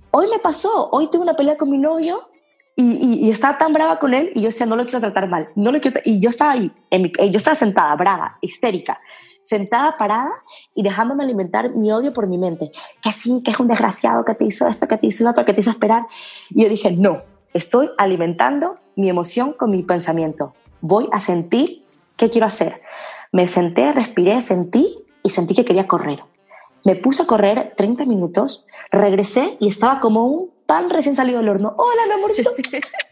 Hoy 0.10 0.26
me 0.28 0.40
pasó, 0.40 0.90
hoy 0.92 1.08
tuve 1.12 1.22
una 1.22 1.36
pelea 1.36 1.56
con 1.56 1.70
mi 1.70 1.78
novio 1.78 2.18
y, 2.76 3.26
y, 3.26 3.30
estaba 3.30 3.58
tan 3.58 3.72
brava 3.72 4.00
con 4.00 4.14
él 4.14 4.32
y 4.36 4.42
yo 4.42 4.48
decía, 4.48 4.66
no 4.66 4.76
lo 4.76 4.84
quiero 4.84 5.00
tratar 5.00 5.30
mal, 5.30 5.48
no 5.56 5.72
lo 5.72 5.80
quiero 5.80 6.02
y 6.04 6.20
yo 6.20 6.30
estaba 6.30 6.52
ahí, 6.52 6.72
en 6.90 7.04
mi, 7.04 7.12
yo 7.32 7.38
estaba 7.38 7.56
sentada, 7.56 7.96
brava, 7.96 8.38
histérica, 8.42 9.00
sentada, 9.44 9.96
parada 9.98 10.32
y 10.74 10.84
dejándome 10.84 11.24
alimentar 11.24 11.74
mi 11.74 11.92
odio 11.92 12.12
por 12.12 12.28
mi 12.28 12.38
mente, 12.38 12.72
que 13.02 13.12
sí, 13.12 13.42
que 13.46 13.52
es 13.52 13.60
un 13.60 13.68
desgraciado, 13.68 14.26
que 14.26 14.36
te 14.36 14.46
hizo 14.46 14.68
esto, 14.68 14.88
que 14.88 14.98
te 14.98 15.08
hizo 15.08 15.24
lo 15.24 15.30
otro, 15.30 15.46
que 15.46 15.54
te 15.54 15.62
hizo 15.62 15.72
esperar. 15.72 16.06
Y 16.50 16.64
yo 16.64 16.70
dije, 16.70 16.92
no, 16.92 17.22
Estoy 17.56 17.90
alimentando 17.98 18.80
mi 18.98 19.10
emoción 19.10 19.54
con 19.54 19.72
mi 19.72 19.82
pensamiento. 19.82 20.52
Voy 20.82 21.08
a 21.14 21.22
sentir 21.22 21.86
qué 22.18 22.30
quiero 22.30 22.48
hacer. 22.48 22.82
Me 23.32 23.48
senté, 23.48 23.94
respiré, 23.94 24.42
sentí 24.42 24.94
y 25.24 25.30
sentí 25.30 25.56
que 25.56 25.64
quería 25.64 25.88
correr. 25.88 26.22
Me 26.84 26.96
puse 26.96 27.24
a 27.24 27.28
correr 27.28 27.74
30 27.78 28.08
minutos, 28.08 28.66
regresé 28.92 29.56
y 29.62 29.70
estaba 29.70 30.02
como 30.02 30.26
un 30.26 30.52
pan 30.66 30.90
recién 30.90 31.16
salido 31.16 31.40
del 31.40 31.50
horno. 31.50 31.76
Hola, 31.78 32.06
mi 32.08 32.14
amorcito. 32.14 32.54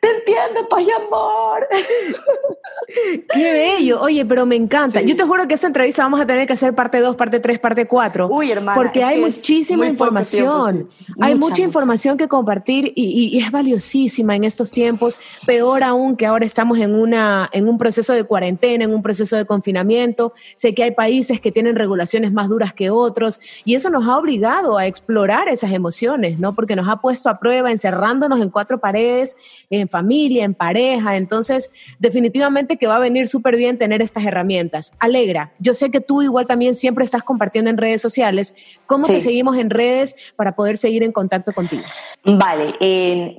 Te 0.00 0.08
entiendo, 0.08 0.68
paz 0.68 0.82
y 0.82 0.90
amor. 0.90 1.68
Qué 3.34 3.52
bello. 3.52 4.00
Oye, 4.00 4.24
pero 4.24 4.46
me 4.46 4.56
encanta. 4.56 5.00
Yo 5.00 5.16
te 5.16 5.24
juro 5.24 5.46
que 5.46 5.54
esta 5.54 5.66
entrevista 5.66 6.02
vamos 6.02 6.20
a 6.20 6.26
tener 6.26 6.46
que 6.46 6.52
hacer 6.52 6.74
parte 6.74 7.00
2, 7.00 7.16
parte 7.16 7.40
3, 7.40 7.58
parte 7.58 7.86
4. 7.86 8.28
Uy, 8.28 8.50
hermana. 8.50 8.74
Porque 8.74 9.04
hay 9.04 9.20
muchísima 9.20 9.86
información. 9.86 10.88
hay 11.20 11.34
mucha, 11.34 11.62
información 11.62 12.16
que 12.16 12.28
compartir 12.28 12.92
y, 12.96 13.38
es 13.38 13.50
valiosísima 13.50 14.34
en 14.36 14.44
estos 14.44 14.70
tiempos. 14.70 15.18
Peor 15.46 15.82
aún 15.82 16.16
que 16.16 16.26
ahora 16.26 16.46
estamos 16.46 16.78
en, 16.78 16.94
una, 16.94 17.48
en 17.52 17.68
un 17.68 17.78
proceso 17.78 18.12
de 18.12 18.24
cuarentena, 18.24 18.84
en 18.84 18.94
un 18.94 19.02
proceso 19.02 19.36
de 19.36 19.44
confinamiento. 19.44 20.32
Sé 20.54 20.74
que 20.74 20.82
hay 20.82 20.92
países 20.92 21.40
que 21.40 21.52
tienen 21.52 21.76
regulaciones 21.76 22.32
más 22.32 22.48
duras 22.48 22.72
que 22.72 22.90
otros 22.90 23.40
y 23.64 23.74
eso 23.74 23.90
nos 23.90 24.06
ha 24.08 24.16
obligado 24.16 24.78
a 24.78 24.86
explorar 24.86 25.48
esas 25.48 25.72
emociones, 25.72 26.38
¿no? 26.38 26.54
Porque 26.54 26.76
nos 26.76 26.88
ha 26.88 26.96
puesto 26.96 27.28
a 27.28 27.38
prueba 27.38 27.70
encerrándonos 27.70 28.40
en 28.40 28.50
cuatro 28.50 28.80
paredes 28.80 29.36
en 29.70 29.88
familia, 29.88 30.44
en 30.44 30.54
pareja. 30.54 31.16
Entonces, 31.16 31.70
definitivamente 31.98 32.76
que 32.76 32.86
va 32.86 32.96
a 32.96 32.98
venir 32.98 33.28
súper 33.28 33.56
bien 33.56 33.78
tener 33.78 34.02
estas 34.02 34.24
herramientas. 34.24 34.92
Alegra, 34.98 35.52
yo 35.58 35.74
sé 35.74 35.90
que 35.90 36.00
tú 36.00 36.22
igual 36.22 36.46
también 36.46 36.74
siempre 36.74 37.04
estás 37.04 37.22
compartiendo 37.22 37.70
en 37.70 37.78
redes 37.78 38.02
sociales. 38.02 38.54
¿Cómo 38.86 39.06
te 39.06 39.20
seguimos 39.20 39.56
en 39.56 39.70
redes 39.70 40.16
para 40.36 40.56
poder 40.56 40.76
seguir 40.76 41.04
en 41.04 41.12
contacto 41.12 41.52
contigo? 41.52 41.82
Vale, 42.24 42.74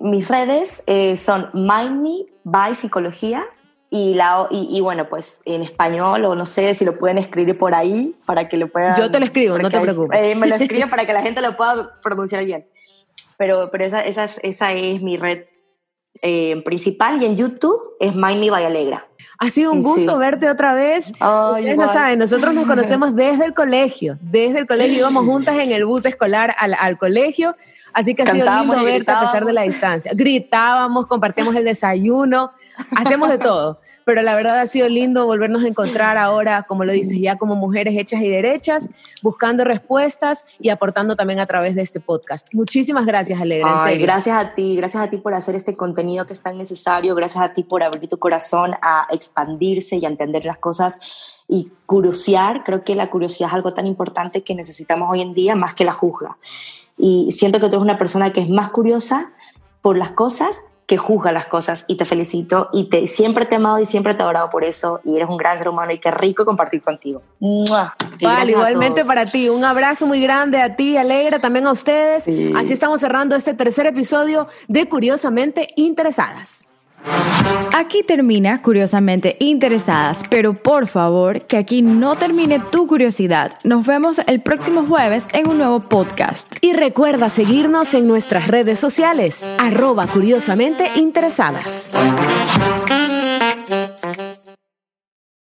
mis 0.02 0.30
redes 0.30 0.84
eh, 0.88 1.18
son 1.18 1.50
Mind 1.54 2.02
Me 2.02 2.26
by 2.44 2.76
Psicología. 2.76 3.44
Y, 3.94 4.14
la, 4.14 4.48
y, 4.52 4.80
bueno, 4.80 5.10
pues 5.10 5.42
en 5.44 5.64
español, 5.64 6.24
o 6.24 6.34
no 6.34 6.46
sé 6.46 6.74
si 6.76 6.86
lo 6.86 6.98
pueden 6.98 7.18
escribir 7.18 7.58
por 7.58 7.76
ahí 7.76 8.16
para 8.26 8.48
que 8.48 8.56
lo 8.56 8.70
puedan. 8.70 8.98
Yo 8.98 9.12
te 9.12 9.20
lo 9.20 9.26
escribo, 9.26 9.58
no 9.58 9.70
te 9.70 9.82
preocupes. 9.82 10.18
Eh, 10.18 10.34
me 10.34 10.48
lo 10.48 10.56
escribo 10.62 10.90
para 10.90 11.06
que 11.06 11.12
la 11.12 11.22
gente 11.22 11.42
lo 11.42 11.58
pueda 11.58 12.00
pronunciar 12.02 12.46
bien. 12.46 12.66
Pero, 13.36 13.68
pero 13.70 13.84
esa, 13.84 14.00
esa, 14.06 14.30
esa 14.44 14.72
es 14.72 15.04
mi 15.04 15.18
red 15.18 15.44
eh, 16.22 16.62
principal 16.64 17.22
y 17.22 17.26
en 17.26 17.38
YouTube 17.38 17.80
es 18.00 18.16
Mind 18.16 18.40
Me 18.40 18.50
by 18.50 18.66
Alegra. 18.66 19.08
Ha 19.40 19.50
sido 19.50 19.72
un 19.72 19.82
gusto 19.82 20.18
verte 20.18 20.50
otra 20.50 20.74
vez. 20.74 21.14
Ustedes 21.14 21.78
no 21.78 21.90
saben, 21.90 22.20
nosotros 22.20 22.54
nos 22.54 22.68
conocemos 22.68 23.16
desde 23.16 23.46
el 23.46 23.54
colegio. 23.54 24.18
Desde 24.22 24.60
el 24.60 24.68
colegio 24.68 25.00
íbamos 25.00 25.26
juntas 25.28 25.58
en 25.58 25.72
el 25.72 25.86
bus 25.86 26.06
escolar 26.06 26.56
al, 26.60 26.76
al 26.80 26.98
colegio. 26.98 27.56
Así 27.94 28.14
que 28.14 28.24
ha 28.24 28.32
sido 28.32 28.46
lindo 28.46 28.84
verte 28.84 29.12
a 29.12 29.22
pesar 29.22 29.46
de 29.46 29.54
la 29.54 29.64
distancia. 29.64 30.12
Gritábamos, 30.14 31.08
compartíamos 31.08 31.56
el 31.56 31.66
desayuno. 31.66 32.52
hacemos 32.96 33.30
de 33.30 33.38
todo 33.38 33.80
pero 34.12 34.24
la 34.24 34.36
verdad 34.36 34.60
ha 34.60 34.66
sido 34.66 34.90
lindo 34.90 35.26
volvernos 35.26 35.64
a 35.64 35.70
encontrar 35.70 36.18
ahora, 36.18 36.64
como 36.64 36.84
lo 36.84 36.92
dices, 36.92 37.18
ya 37.18 37.38
como 37.38 37.56
mujeres 37.56 37.98
hechas 37.98 38.22
y 38.22 38.28
derechas, 38.28 38.90
buscando 39.22 39.64
respuestas 39.64 40.44
y 40.60 40.68
aportando 40.68 41.16
también 41.16 41.40
a 41.40 41.46
través 41.46 41.76
de 41.76 41.82
este 41.82 42.02
podcast. 42.02 42.54
Muchísimas 42.54 43.06
gracias, 43.06 43.40
Alegra. 43.40 43.90
gracias 43.98 44.36
a 44.36 44.54
ti, 44.54 44.76
gracias 44.76 45.02
a 45.02 45.10
ti 45.10 45.16
por 45.16 45.34
hacer 45.34 45.56
este 45.56 45.78
contenido 45.78 46.26
que 46.26 46.34
es 46.34 46.42
tan 46.42 46.58
necesario, 46.58 47.16
gracias 47.16 47.42
a 47.42 47.54
ti 47.54 47.64
por 47.64 47.84
abrir 47.84 48.10
tu 48.10 48.20
corazón 48.20 48.74
a 48.82 49.08
expandirse 49.12 49.96
y 49.96 50.04
a 50.04 50.10
entender 50.10 50.44
las 50.44 50.58
cosas 50.58 51.00
y 51.48 51.72
curiosear. 51.86 52.66
Creo 52.66 52.84
que 52.84 52.96
la 52.96 53.10
curiosidad 53.10 53.48
es 53.48 53.56
algo 53.56 53.74
tan 53.74 53.88
importante 53.88 54.44
que 54.44 54.56
necesitamos 54.56 55.10
hoy 55.10 55.22
en 55.22 55.34
día 55.34 55.56
más 55.56 55.74
que 55.74 55.86
la 55.86 55.94
juzga. 55.94 56.38
Y 56.98 57.32
siento 57.32 57.62
que 57.62 57.70
tú 57.70 57.76
eres 57.76 57.84
una 57.84 57.98
persona 57.98 58.34
que 58.34 58.42
es 58.42 58.50
más 58.50 58.72
curiosa 58.72 59.32
por 59.82 59.98
las 59.98 60.12
cosas 60.12 60.62
que 60.92 60.98
juzga 60.98 61.32
las 61.32 61.46
cosas 61.46 61.86
y 61.88 61.96
te 61.96 62.04
felicito 62.04 62.68
y 62.74 62.90
te, 62.90 63.08
siempre 63.08 63.46
te 63.46 63.54
he 63.54 63.56
amado 63.56 63.80
y 63.80 63.86
siempre 63.86 64.14
te 64.14 64.20
he 64.20 64.24
adorado 64.24 64.50
por 64.50 64.66
eso 64.66 65.00
y 65.06 65.16
eres 65.16 65.30
un 65.30 65.38
gran 65.38 65.58
ser 65.58 65.70
humano 65.70 65.94
y 65.94 66.00
qué 66.00 66.12
rico 66.12 66.44
compartir 66.44 66.82
contigo. 66.82 67.22
Vale, 68.22 68.52
igualmente 68.52 69.06
para 69.06 69.26
ti. 69.26 69.48
Un 69.48 69.64
abrazo 69.64 70.06
muy 70.06 70.20
grande 70.20 70.62
a 70.62 70.76
ti, 70.76 70.98
Alegra, 70.98 71.40
también 71.40 71.66
a 71.66 71.72
ustedes. 71.72 72.28
Así 72.58 72.74
estamos 72.74 73.00
cerrando 73.00 73.38
este 73.38 73.54
tercer 73.54 73.86
episodio 73.86 74.48
de 74.68 74.90
Curiosamente 74.90 75.70
Interesadas. 75.78 76.68
Aquí 77.74 78.04
termina 78.04 78.62
Curiosamente 78.62 79.38
Interesadas, 79.40 80.24
pero 80.30 80.54
por 80.54 80.88
favor 80.88 81.42
que 81.42 81.58
aquí 81.58 81.82
no 81.82 82.16
termine 82.16 82.60
tu 82.60 82.88
curiosidad. 82.88 83.54
Nos 83.64 83.86
vemos 83.86 84.20
el 84.28 84.42
próximo 84.42 84.86
jueves 84.86 85.28
en 85.34 85.50
un 85.50 85.58
nuevo 85.58 85.82
podcast. 85.82 86.56
Y 86.62 86.74
recuerda 86.74 87.30
seguirnos 87.30 87.94
en 87.94 88.08
nuestras 88.08 88.48
redes 88.48 88.80
sociales, 88.80 89.48
arroba 89.58 90.08
curiosamente 90.08 90.90
interesadas. 90.96 91.92